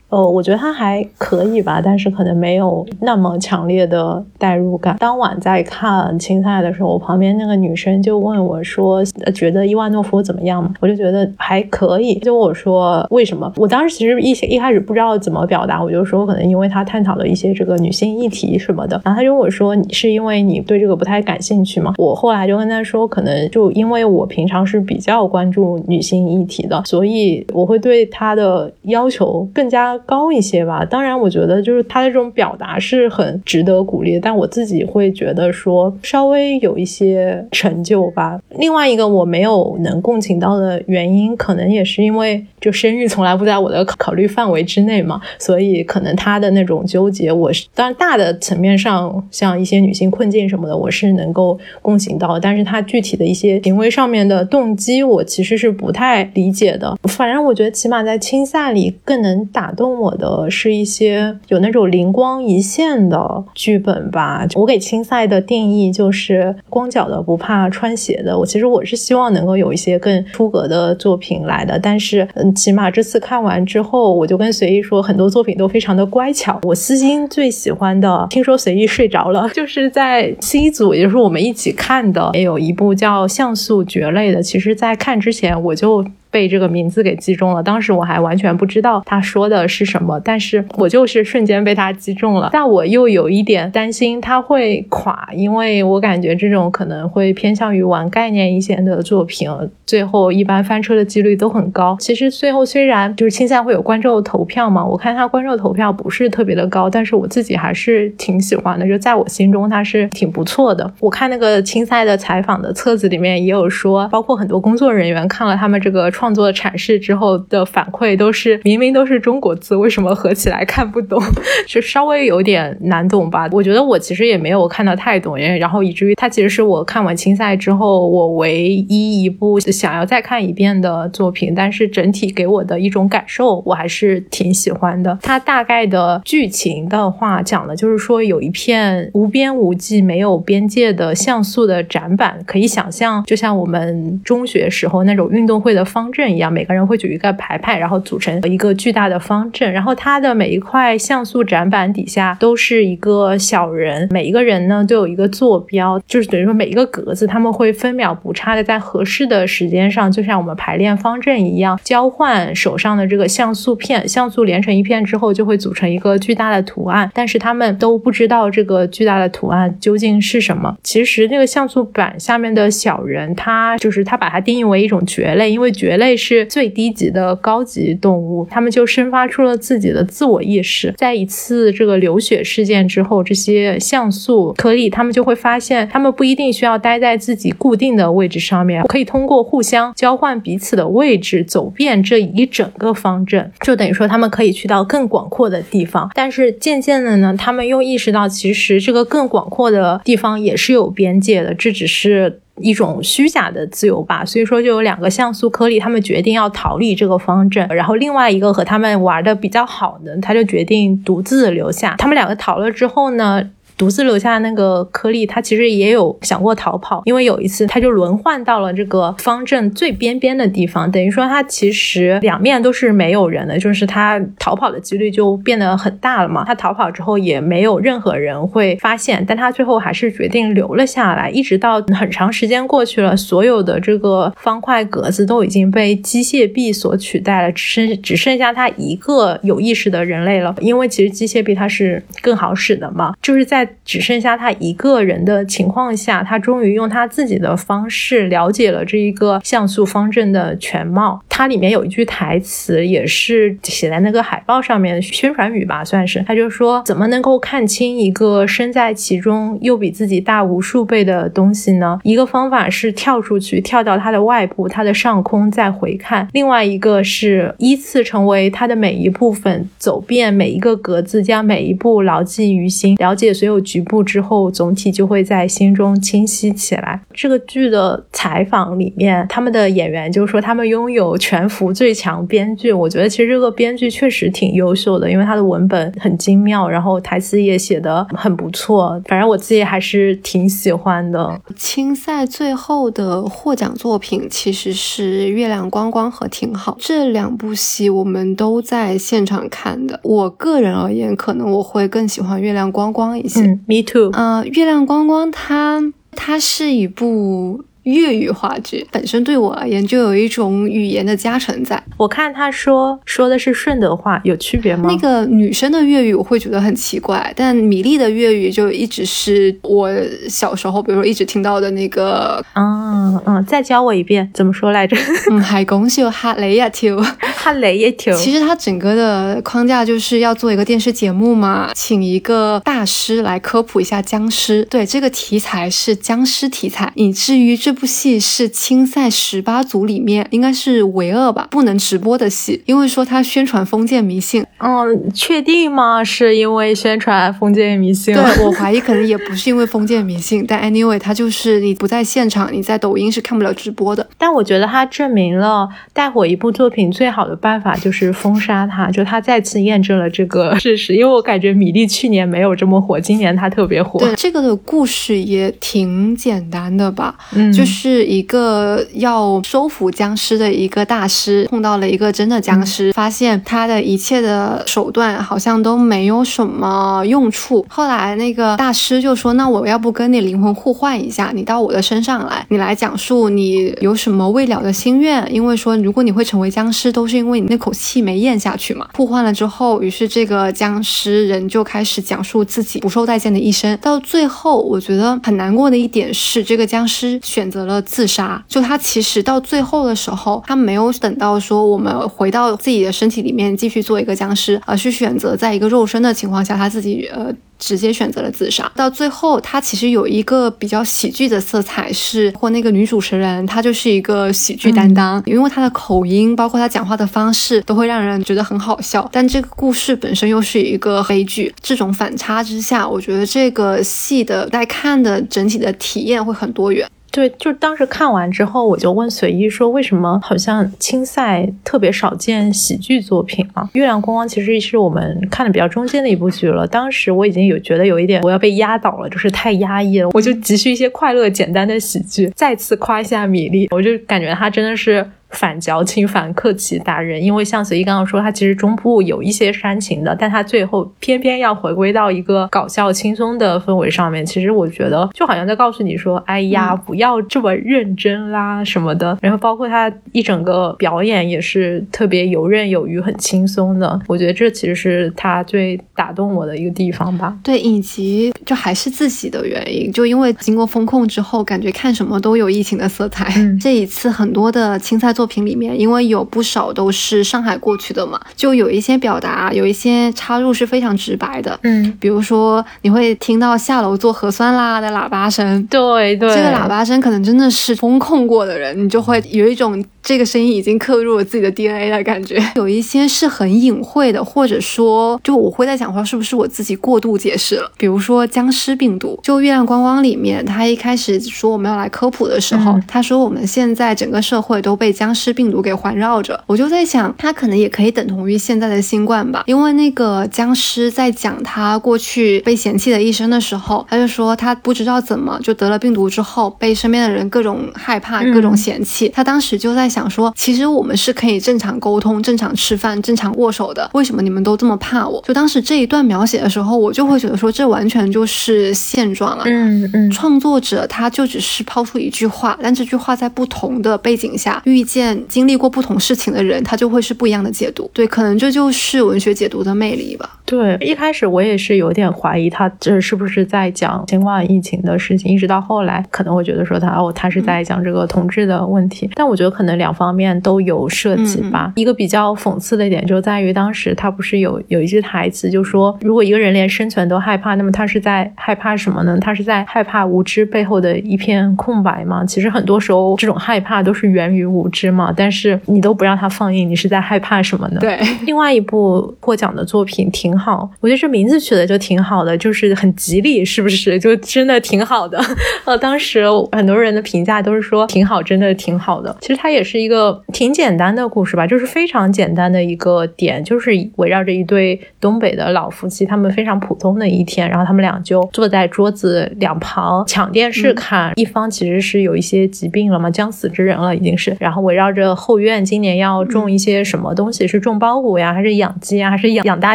[0.08, 4.94] 哦，我觉得他还可以吧，但是可能没有那么强烈的代入感。
[4.98, 9.02] 当晚在看青菜的时候，我旁边那个女生就问我说
[9.34, 12.16] ：“觉得伊万诺夫怎么样嘛？”我就觉得还可以。
[12.16, 19.00] 就我说：“为什么？”我当时其实一一开始不知道怎么表达，我就说可能因为他探讨了一些这个女性议题什么的。
[19.04, 38.38] 然后他就跟我说：“你是因为你对这个不太感兴趣吗？”我后来就跟他说：“可能就因为我平常是比较关注女性议题的，所以我会对他的要求更加。”高一些吧，当然，我觉得就是他的这种表达是很值得鼓励，但我自己会觉得说稍微有一些成就吧。
[38.58, 56.94] 另外一个我没有能共情到的原因，可能也是因为就生育从来不在我的考虑范围之内嘛，所以可能他的那种纠结，我是当然大的层面上，像一些女性困境什么的，我是能够共情到，但是他具体的一些行为上面的动机，我其实是不太理解的。
[57.04, 59.92] 反正我觉得起码在青赛里更能打动。
[60.00, 64.46] 我的是一些有那种灵光一现的剧本吧。
[64.54, 68.36] 我给青赛的定义就是光脚的不怕穿鞋的。
[68.36, 76.58] 我其实我是希望能够有一些更出格的作品来的，但是嗯，起码这次看完之后，我就跟随意说，很多作品都非常的乖巧。
[76.64, 84.42] 我私心最喜欢的，听说随意睡着了， 就是在 C 组，也就是我们一起看的，也有一部叫《像素蕨类》的。
[84.42, 86.04] 其实，在看之前我就。
[86.32, 92.48] 被这个名字给击中了，当时我还完全不知道他说的是什么，但是我就是瞬间被他击中了。
[92.50, 99.46] 但我又有一点担心他会垮，因为我感觉这种可能会偏向于玩概念一些的作品，
[99.86, 101.94] 最后一般翻车的几率都很高。
[102.00, 110.90] 其实最后虽然就是青赛会有观众投票嘛，我看他观众投票不是特别的高，但是我自己还是挺喜欢的，就在我心中他是挺不错的。
[110.98, 116.10] 我看那个青赛的采访的册子里面也有说，包括很多工作人员看了他们这个。
[116.22, 121.20] 创作的阐释之后的反馈都是明明都是中国字，为什么合起来看不懂？
[121.66, 123.48] 就稍微有点难懂吧。
[123.50, 131.52] 我觉得我其实也没有看到太懂，然后以至于它其实是我看完青赛之后我唯一一部想要再看一遍的作品。
[131.56, 135.18] 但是整体给我的一种感受，我还是挺喜欢的。
[135.22, 146.11] 它大概的剧情的话，讲的就是说有一片无边无际、没有边界的像素的展板，可以想象，就像我们中学时候那种运动会的方。
[146.12, 149.72] 阵一样，每个人会举一个牌牌，然后组成一个巨大的方阵。
[149.72, 167.10] 然后它的每一块像素展板底下都是一个小人，每一个人呢都有一个坐标，就是等于说每一个格子他们会分秒不差的在合适的时间上，就像我们排练方阵一样，交换手上的这个像素片，像素连成一片之后就会组成一个巨大的图案。
[167.14, 170.76] 但是他们都不知道这个巨大的图案究竟是什么。
[170.82, 175.92] 其实那个像素板下面的小人，他就是他把它定义为一种蕨类，因为蕨。
[175.92, 180.92] 类类是最低级的高级动物，他们就生发出了自己的自我意识。
[180.96, 196.10] 在一次这个流血事件之后，这些像素颗粒，他们就会发现，他们不一定需要待在自己固定的位置上面，可以通过互相交换彼此的位置，走遍这一整个方阵，就等于说他们可以去到更广阔的地方。
[196.14, 202.40] 但是渐渐的呢，他们又意识到，其实这个更广阔的地方也是有边界的，这只是。
[202.58, 211.94] 一种虚假的自由吧，所以说就有两个像素颗粒，他们决定要逃离这个方阵，然后另外一个和他们玩的比较好的，他就决定独自留下。
[211.98, 213.50] 他们两个逃了之后呢？
[213.76, 226.44] 独自留下那个颗粒，他其实也有想过逃跑，因为有一次他就轮换到了这个方阵最边边的地方，等于说他其实两面都是没有人的，就是他逃跑的几率就变得很大了嘛。
[226.44, 240.54] 他逃跑之后也没有任何人会发现，但他最后还是决定留了下来，一直到很长时间过去了，所有的这个方块格子都已经被机械臂所取代了，只剩只剩下他一个有意识的人类了。
[240.60, 243.61] 因为其实机械臂它是更好使的嘛，就是在。
[243.62, 251.22] 在只剩下他一个人的情况下，他终于用他自己的方式了解了这一个像素方阵的全貌。
[251.28, 256.22] 它里面有一句台词，也是写在那个海报上面宣传语吧，算是。
[256.26, 262.00] 他就说：“怎么能够看清一个身在其中又比自己大无数倍的东西呢？
[262.02, 277.00] 一个方法是跳出去，跳到它的外部、它的上空再回看；另外一个是依次成为它的每一部分，走遍每一个格子，将每一步牢记于心，了解所有。”有局部之后，总体就会在心中清晰起来。
[277.12, 282.72] 这个剧的采访里面，他们的演员就说他们拥有全服最强编剧。
[282.72, 289.00] 我觉得其实这个编剧确实挺优秀的，因为他的文本很精妙，然后台词也写得很不错。
[289.06, 291.40] 反正我自己还是挺喜欢的。
[291.54, 300.00] 青赛最后的获奖作品其实是《月亮光光》和《挺好》这两部戏，我们都在现场看的。
[300.02, 303.41] 我个人而言，可能我会更喜欢《月亮光光》一些。
[303.42, 304.10] 嗯，Me too。
[304.12, 305.82] 呃，《月亮光光》它
[306.12, 307.64] 它是一部。
[307.84, 311.82] 粤语话剧本身对我而言就有一种语言的加成在。
[311.96, 314.88] 我看他说说的是顺德话，有区别吗？
[314.88, 319.90] 那个女生的粤语我会觉得很奇怪，但米粒的粤语就一直是我
[320.28, 322.44] 小时候，比如说一直听到的那个。
[322.54, 324.96] 嗯嗯，再教我一遍，怎么说来着？
[325.30, 326.96] 嗯，海公秀哈雷呀跳，
[327.36, 328.14] 哈雷呀跳。
[328.14, 334.64] 其实它整个的框架就是要做一个电视节目嘛，请一个大师来科普一下僵尸。
[334.66, 337.71] 对，这个题材是僵尸题材，以至于这。
[337.72, 344.44] 这部戏是青赛十八组里面应该是唯二吧，不能直播的戏，因为说他宣传封建迷信。
[344.58, 346.04] 嗯，确定吗？
[346.04, 348.14] 是因为宣传封建迷信？
[348.14, 354.06] 对我怀疑可能也不是因为封建迷信，但 anyway，他就是你不在现场，你在抖音是看不了直播的。
[354.18, 360.94] 但我觉得他证明了带火一部作品最好的办法就是封杀他，就他再次验证了这个事实。
[360.94, 363.98] 因为我感觉米粒去年没有这么火，今年他特别火。
[363.98, 367.14] 对这个的故事也挺简单的吧？
[367.34, 367.50] 嗯。
[367.61, 377.64] 就就是一个要收服僵尸的一个大师，碰到了一个真的僵尸，发现他的一切的手段好像都没有什么用处。
[377.68, 385.24] 后来那个大师就说：“那我要不跟你灵魂互换一下，你到我的身上来，你来讲述你有什么未了的心愿。
[385.32, 388.88] 因为说如果你会成为僵尸，都是因为你那口气没咽下去嘛。
[388.96, 393.78] 互换了之后，于是这个僵尸人就开始讲述自己不受待见的一生。
[393.80, 397.51] 到最后，我觉得很难过的一点是，这个僵尸选。
[397.52, 408.72] 择了自杀，就他其实到最后的时候，他没有等到说我们回到自己的身体里面继续做一个僵尸，而是选择在一个肉身的情况下，他自己呃直接选择了自杀。
[408.74, 419.08] 到最后，他其实有一个比较喜剧的色彩，是或那个女主持人，她就是一个喜剧担当，因为她的口音，包括她讲话的方式，都会让人觉得很好笑。
[419.12, 426.88] 但这个故事本身又是一个悲剧，这种反差之下，我觉得这个戏的在看的整体的体验会很多元。
[427.12, 433.68] 对，就当时看完之后，我就问随意说，为什么好像青赛特别少见喜剧作品啊？
[433.74, 436.66] 月亮光光其实是我们看的比较中间的一部剧了。
[436.66, 440.08] 当时我已经有觉得有一点我要被压倒了，就是太压抑了。
[440.14, 442.32] 我就急需一些快乐简单的喜剧。
[442.34, 445.06] 再次夸一下米粒，我就感觉他真的是。
[445.32, 454.24] 反矫情、反客气打人，因为像随意刚刚说，他其实中部有一些煽情的，但他最后偏偏要回归到一个搞笑、轻松的氛围上面。
[454.24, 463.98] 其实我觉得就好像在告诉你说：“哎呀，不要这么认真啦什么的。”然后包括他一整个表演也是特别游刃有余、很轻松的。
[464.06, 467.34] 我觉得这其实是他最打动我的一个地方吧。
[467.42, 473.32] 对，以及就还是自己的原因，就因为经过风控之后，感觉看什么都有疫情的色彩。
[473.58, 475.21] 这一次很多的青菜作。
[475.22, 481.56] 作品里面，因为有不少都是上海过去的嘛，就有一些表达，有一些插入是非常直白的。
[481.62, 492.42] 嗯，比如说你会听到下楼做核酸啦的喇叭声，对对，这个喇叭声可能真的是风控过的人，你就会有一种这个声音已经刻入了自己的 DNA 的感觉。
[492.56, 497.70] 有一些是很隐晦的，或者说，就我会在想说，是不是我自己过度解释了？
[497.76, 509.42] 比如说僵尸病毒，就《月亮光光》里面，他一开始说我们要来科普的时候，他说我们现在整个社会都被僵僵尸病毒给环绕着，我就在想，他可能也可以等同于现在的新冠吧。
[509.46, 519.08] 因为那个僵尸在讲他过去被嫌弃的一生的时候，他就说他不知道怎么就得了病毒之后，被身边的人各种害怕、各种嫌弃。
[519.08, 525.22] 他当时就在想说，其实我们是可以正常沟通、正常吃饭、正常握手的，为什么你们都这么怕我？
[525.26, 529.42] 就当时这一段描写的时候，我就会觉得说，这完全就是现状啊。
[529.44, 535.12] 嗯嗯，创作者他就只是抛出一句话，但这句话在不同的背景下遇见。
[535.28, 537.90] 经历过不同事情的人，他就会是不一样的解读。
[537.92, 540.38] 对，可能这就是文学解读的魅力吧。
[540.52, 549.08] 对，一开始我也是有点怀疑他这是不是在讲新冠疫情的事情，一直到后来可能我觉得说他哦，他是在讲这个同志的问题。
[549.14, 551.72] 但我觉得可能两方面都有涉及吧。
[551.76, 559.16] 一个比较讽刺的一点就在于，当时他不是有有一句台词，就说如果一个人连生存都害怕，那么他是在害怕什么呢？
[559.22, 562.26] 他是在害怕无知背后的一片空白吗？
[562.26, 565.10] 其实很多时候这种害怕都是源于无知嘛。
[565.16, 567.80] 但是你都不让他放映，你是在害怕什么呢？
[567.80, 567.98] 对。
[568.26, 570.38] 另外一部获奖的作品挺。
[570.41, 570.41] 好，
[570.80, 573.98] 我觉得这名字取的就挺好的，就是很吉利，是不是？
[573.98, 575.22] 就真的挺好的。
[575.64, 579.16] 呃，当时很多人的评价都是说挺好，真的挺好的。
[579.20, 599.74] 其实它也是一个挺简单的故事吧，就是非常简单的一个点，就是围绕着一对东北的老夫妻，他们非常普通的一天，然后他们俩就坐在桌子两旁抢电视看，一方其实是有一些疾病了嘛，将死之人了已经是，然后围绕着后院今年要种一些什么东西，是种苞谷呀，还是养鸡啊，还是养养大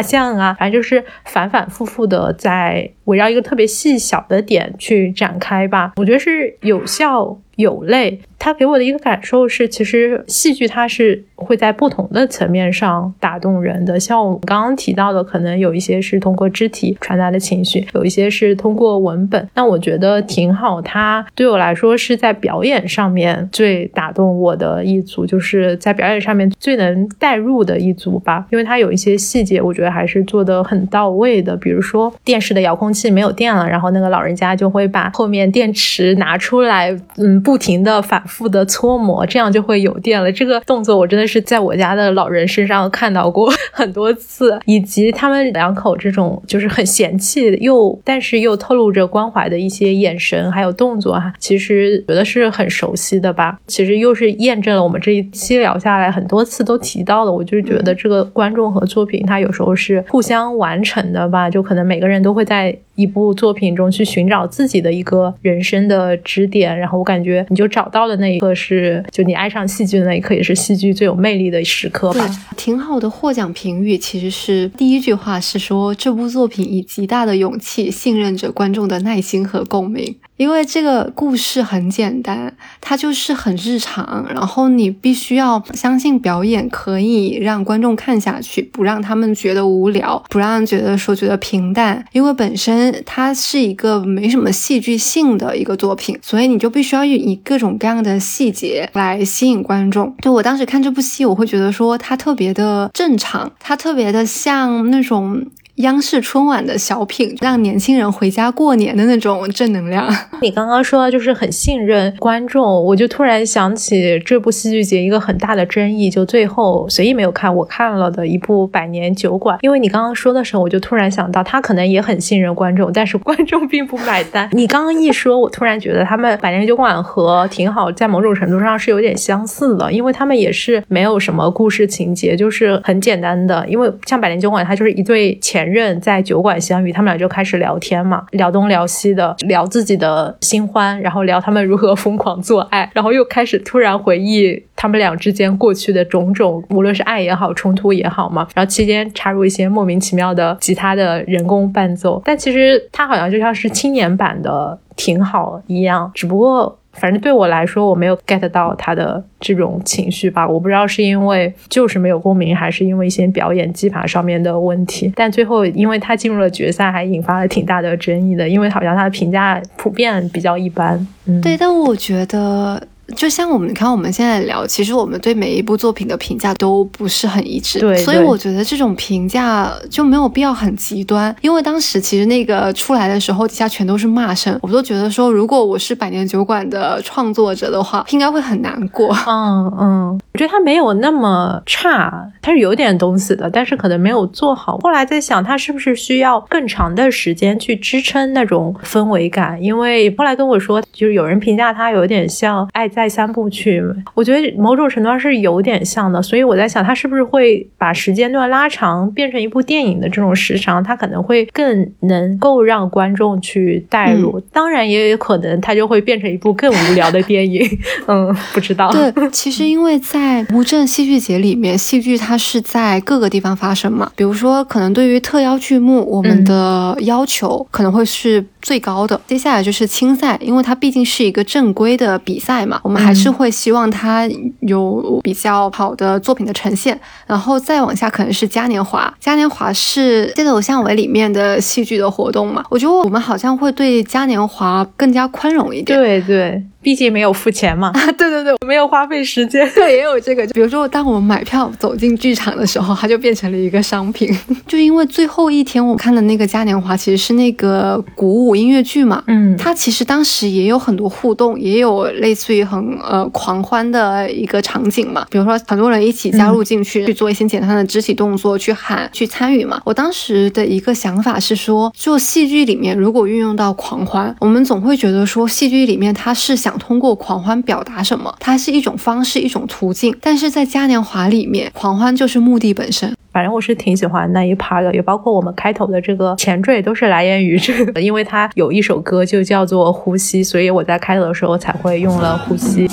[0.02, 8.20] 象啊，反正就是反反复复的在围绕一个特别细小的点去展开吧，我觉得是有效有泪。
[8.40, 13.98] 他给我的一个感受是，其实戏剧它是会在不同的层面上打动人的。
[13.98, 19.48] 像我们刚刚提到的，可能有一些是通过肢体传达的情绪，有一些是通过文本。
[19.54, 28.46] 那我觉得挺好，它对我来说是在表演上面最打动我的一组，就是在表演上面最能带入的一组吧。
[28.50, 31.56] 因为它有一些细节，我觉得还是做的很到位的。
[31.56, 38.22] 比如说电视的遥控器没有电了，然后那个老人家就会把后面电池拿出来，嗯，不停的反。
[38.28, 40.30] 复的搓磨，这样就会有电了。
[40.30, 53.58] 这个动作我真的是在我家的老人身上看到过 很多次，以及他们两口这种就是很嫌弃又但是又透露着关怀的一些眼神还有动作哈，其实觉得是很熟悉的吧。
[53.66, 62.76] 其实又是验证了我们这一期聊下来很多次都提到的，我就觉得这个观众和作品它有时候是互相完成的吧，就可能每个人都会在。
[62.98, 72.28] 一部作品中去寻找自己的一个人生的支点，然后我感觉你就找到的那一刻是，就你爱上戏剧的那一刻，也是戏剧最有魅力的时刻吧。
[72.56, 80.16] 挺好的获奖评语，其实是第一句话是说这部作品以极大的勇气信任着观众的耐心和共鸣。
[80.38, 92.02] 因为这个故事很简单，它就是很日常，然后你必须要相信表演可以让观众看下去，不让他们觉得无聊，不让觉得说觉得平淡。
[92.12, 100.14] 因为本身它是一个没什么戏剧性的一个作品，所以你就必须要以各种各样的细节来吸引观众。
[100.22, 105.44] 就我当时看这部戏，我会觉得说它特别的正常，它特别的像那种。
[105.78, 110.12] 央视春晚的小品，让年轻人回家过年的那种正能量。
[110.42, 119.56] 你刚刚说就是很信任观众，我就突然想起这部戏剧节一个很大的争议，就最后随意没有看，我看了的一部《百年酒馆》。
[119.62, 124.50] 因为你刚刚说的时候，我就突然想到，他可能也很信任观众，但是观众并不买单。
[124.52, 133.64] 你刚刚一说，我突然觉得他们《百年酒馆》和《挺好》在某种程度上是有点相似的，因为他们也是没有什么故事情节，就是很简单的。
[133.68, 135.67] 因为像《百年酒馆》，它就是一对前。
[135.70, 148.46] 任在酒馆相遇，他们俩就开始聊天嘛，聊东聊西的，聊自己的新欢，然后聊他们如何疯狂做爱，然后又开始突然回忆他们俩之间过去的种种，无论是爱也好，冲突也好嘛。
[148.54, 156.77] 然后期间插入一些莫名其妙的吉他的人工伴奏，但其实它好像就像是青年版的挺好一样，只不过。
[156.92, 160.48] 反正对我来说，我没有 get 到他的这种情绪吧。
[160.48, 165.12] 我不知道是因为就是没有共鸣，还是因为一些表演技法上面的问题。
[165.14, 168.48] 但最后，因为他进入了决赛，还引发了挺大的争议的。
[168.48, 171.06] 因为好像他的评价普遍比较一般。
[171.26, 172.82] 嗯，对，但我觉得。
[173.16, 181.34] 就像我们看我们现在聊，其实我们对每一部作品的评价都不是很一致，对，所以我觉得这种评价就没有必要很极端。
[181.40, 189.16] 因为当时其实那个出来的时候，底下全都是骂声，我都觉得说，如果我是百年酒馆的创作者的话，应该会很难过。
[189.26, 194.76] 嗯嗯，我觉得他没有那么差，他是有点东西的，但是可能没有做好。
[194.82, 199.62] 后来在想，他是不是需要更长的时间去支撑那种氛围感？
[199.62, 202.86] 因为后来跟我说，就是有人评价他有点像爱。
[202.98, 203.80] 在三部曲，
[204.12, 214.40] 我觉得某种程度上是有点像的，所以我在想，他是不是会把时间段拉长，变成一部电影的这种时长，他可能会更能够让观众去代入。
[214.52, 217.64] 当然，也有可能他就会变成一部更无聊的电影。
[218.08, 218.90] 嗯，不知道。
[218.90, 224.10] 对， 其实因为在乌镇戏剧节里面，戏剧它是在各个地方发生嘛。
[224.16, 229.18] 比如说，可能对于特邀剧目，我们的要求可能会是最高的。
[229.26, 232.78] 接下来就是青赛，因为它毕竟是一个正规的比赛嘛。
[232.82, 234.28] 我们还是会希望它
[234.60, 239.10] 有比较好的作品的呈现，然后再往下可能是嘉年华。
[239.18, 242.62] 嘉年华是街头巷尾里面的戏剧的活动嘛？
[242.68, 245.98] 我觉得我们好像会对嘉年华更加宽容一点。
[245.98, 246.62] 对对。
[246.80, 250.46] 毕竟没有付钱嘛，啊对对对，没有花费时间，对，也有这个。
[250.48, 254.36] 比如说，当我们买票走进剧场的时候，它就变成了一个商品。
[254.66, 269.80] 就因为最后一天我看的那个嘉年华，其实是那个鼓舞音乐剧嘛，嗯，它其实当时也有很多互动，也有类似于很呃狂欢的一个场景嘛，比如说很多人一起加入进去、嗯、去做一些简单的肢体动作，去喊、去参与嘛。
[269.84, 283.10] 我当时的一个想法是说，就戏剧里面如果运用到狂欢，我们总会觉得说戏剧里面它是想想通过狂欢表达什么，它是一种方式、一种途径，但是在嘉年华里面，狂欢就是目的本身。
[283.32, 292.86] 反正我是挺喜欢那一趴的，也包括我们开头的这个前缀都是来源于这个， 因为它有一首歌就叫做《呼吸》，所以我在开头的时候才会用了《呼吸》。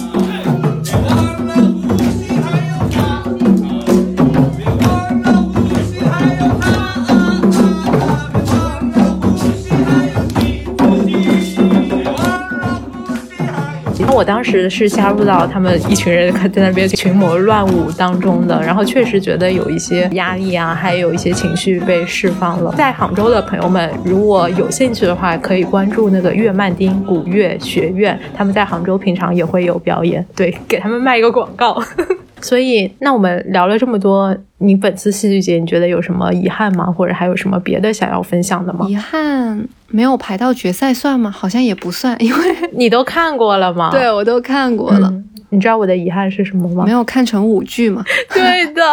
[14.16, 22.74] 我当时是加入到他们一群人在那边群魔乱舞当中的，然后确实觉得有一些压力啊，还有一些情绪被释放了。
[22.78, 31.84] 在杭州的朋友们，如果有兴趣的话，可以关注那个岳曼丁古乐学院，他们在杭州平常也会有表演，对，给他们卖一个广告。
[32.40, 36.86] 所以，那我们聊了这么多，你本次戏剧节你觉得有什么遗憾吗？
[36.86, 38.86] 或者还有什么别的想要分享的吗？
[38.88, 41.32] 遗憾没有排到决赛算吗？
[41.32, 43.90] 好像也不算， 因为你都看过了吗？
[43.92, 45.08] 对，我都看过了。
[45.08, 46.84] 嗯、你知道我的遗憾是什么吗？
[46.84, 48.04] 没有看成舞剧吗？
[48.34, 48.84] 对的，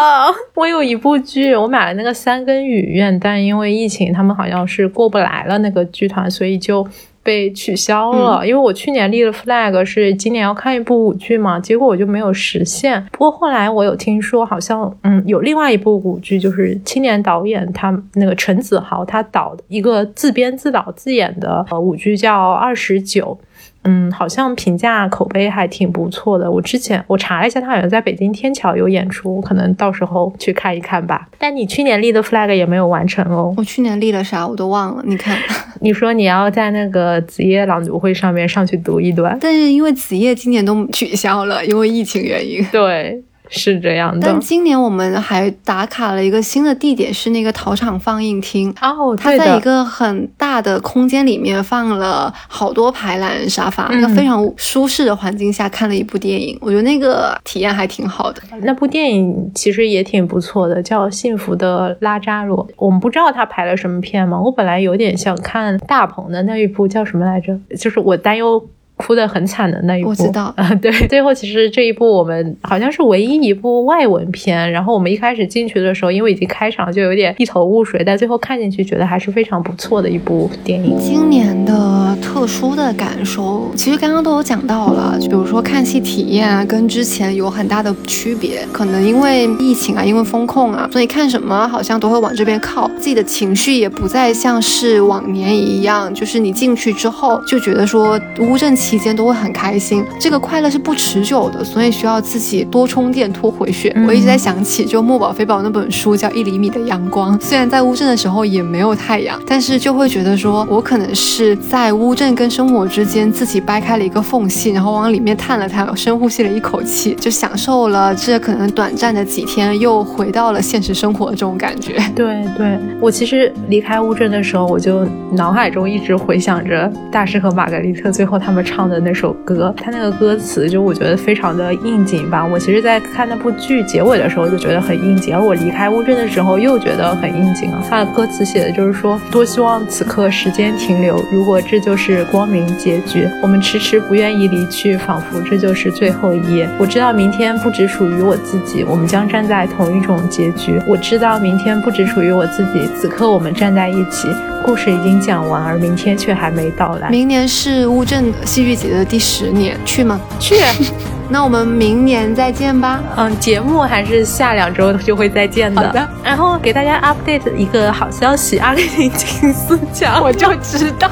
[0.55, 6.87] 我有一部剧，我买了那个三根雨院，但因为疫情，他们好像是过不来了那个剧团，所以就。
[7.23, 13.05] 被取消了，嗯、因为我去年立了 flag 是今年要看一部舞剧嘛，结果我就没有实现。
[13.13, 23.39] 不过后来我有听说，好像嗯有另外一部舞剧，就是青年导演他那个陈子豪他导的一个自编自导自演的呃舞剧叫二十九。
[23.85, 26.51] 嗯，好像评价口碑还挺不错的。
[26.51, 31.29] 我之前我查了一下，他好像在北京天桥有演出，可能到时候去看一看吧。
[31.39, 33.53] 但你去年立的 flag 也没有完成哦。
[33.57, 35.03] 我去年立了啥我都忘了。
[35.05, 35.37] 你看，
[35.81, 42.65] 你说你要在那个子夜朗读会上面上去读一段，但是因为子夜今年都取消了，因为疫情原因。
[42.71, 43.23] 对。
[43.53, 49.15] 是这样的，但今年我们还打卡了一个新的地点，是那个陶厂放映厅哦。
[49.17, 58.43] 它在一个很大的空间里面放了好多排懒人沙发，嗯、一个非常舒适的环境下看了一部电影，我觉得那个体验还挺好的。
[58.63, 62.67] 那部电影其实也挺不错的，叫《幸福的拉扎罗》。
[62.77, 68.67] 我们不知道他排了什么片嘛，我本来有点想看大鹏的那一部叫什么来着，就是我担忧。
[69.03, 80.97] 哭得很惨的那一部，我知道啊， 对，最后其实这一部我们好像是唯一一部外文片，然后我们一开始进去的时候，因为已经开场就有点一头雾水，但最后看进去觉得还是非常不错的一部电影。
[81.01, 103.91] 今年的特殊的感受，其实刚刚都有讲到了，就比如说看戏体验啊，跟之前有很大的区别，可能因为疫情啊，因为风控啊，所以看什么好像都会往这边靠，自己的情绪也不再像是往年一样，就是你进去之后就觉得说乌镇期间都会很开心，这个快乐是不持久的，所以需要自己多充电、多回血。
[103.97, 121.95] 嗯我一直在想起就墨宝非宝那本书叫《一厘米的阳光》，虽然在乌镇的时候也没有太阳，但是就会觉得说我可能是在乌镇跟生活之间自己掰开了一个缝隙，然后往里面探了探，深呼吸了一口气，就享受了这可能短暂的几天，又回到了现实生活的这种感觉。
[122.15, 132.45] 对对，我其实离开乌镇的时候，我就脑海中一直回想着大师和玛格丽特最后他们唱的那首歌，他那个歌词就我觉得非常的应景吧。
[132.45, 137.81] 我其实，在看那部剧结尾的时候就觉得很应景，而我离开乌镇的时候又觉得很应景啊。
[137.89, 146.69] 他的歌词写的就是说，多希望此刻时间停留，如果这就是光明结局，我们迟迟不愿意离去，仿佛这就是最后一夜。
[146.77, 150.83] 我知道明天不只属于我自己，我们将站在同一种结局。
[150.89, 154.27] 我知道明天不只属于我自己，此刻我们站在一起，
[154.63, 157.11] 故事已经讲完，而明天却还没到来。
[157.11, 160.21] 明年是乌镇戏剧节的第十年，去吗？
[160.39, 160.57] 去。
[161.33, 163.01] 那我们明年再见吧。
[163.17, 165.87] 嗯，节目还是下两周就会再见的。
[165.87, 166.09] 好的。
[166.23, 171.09] 然后给大家 update 一个好消息，阿根廷进四强，我就知道。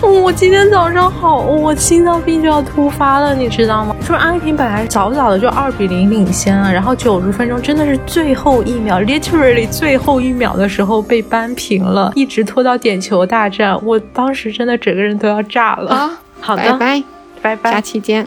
[0.00, 3.94] 我今天早上好，我心脏病就要突发了，你知道吗？
[4.00, 15.94] 说阿根廷本来早早的就二比零领先了，然后九十分钟真的是最后一秒，literally 最后一秒的时候被扳平了，一直拖到点球大战，我当时真的整个人都要炸了。
[15.94, 16.10] 好，
[16.40, 17.02] 好的，拜拜，
[17.42, 18.26] 拜拜，下期见。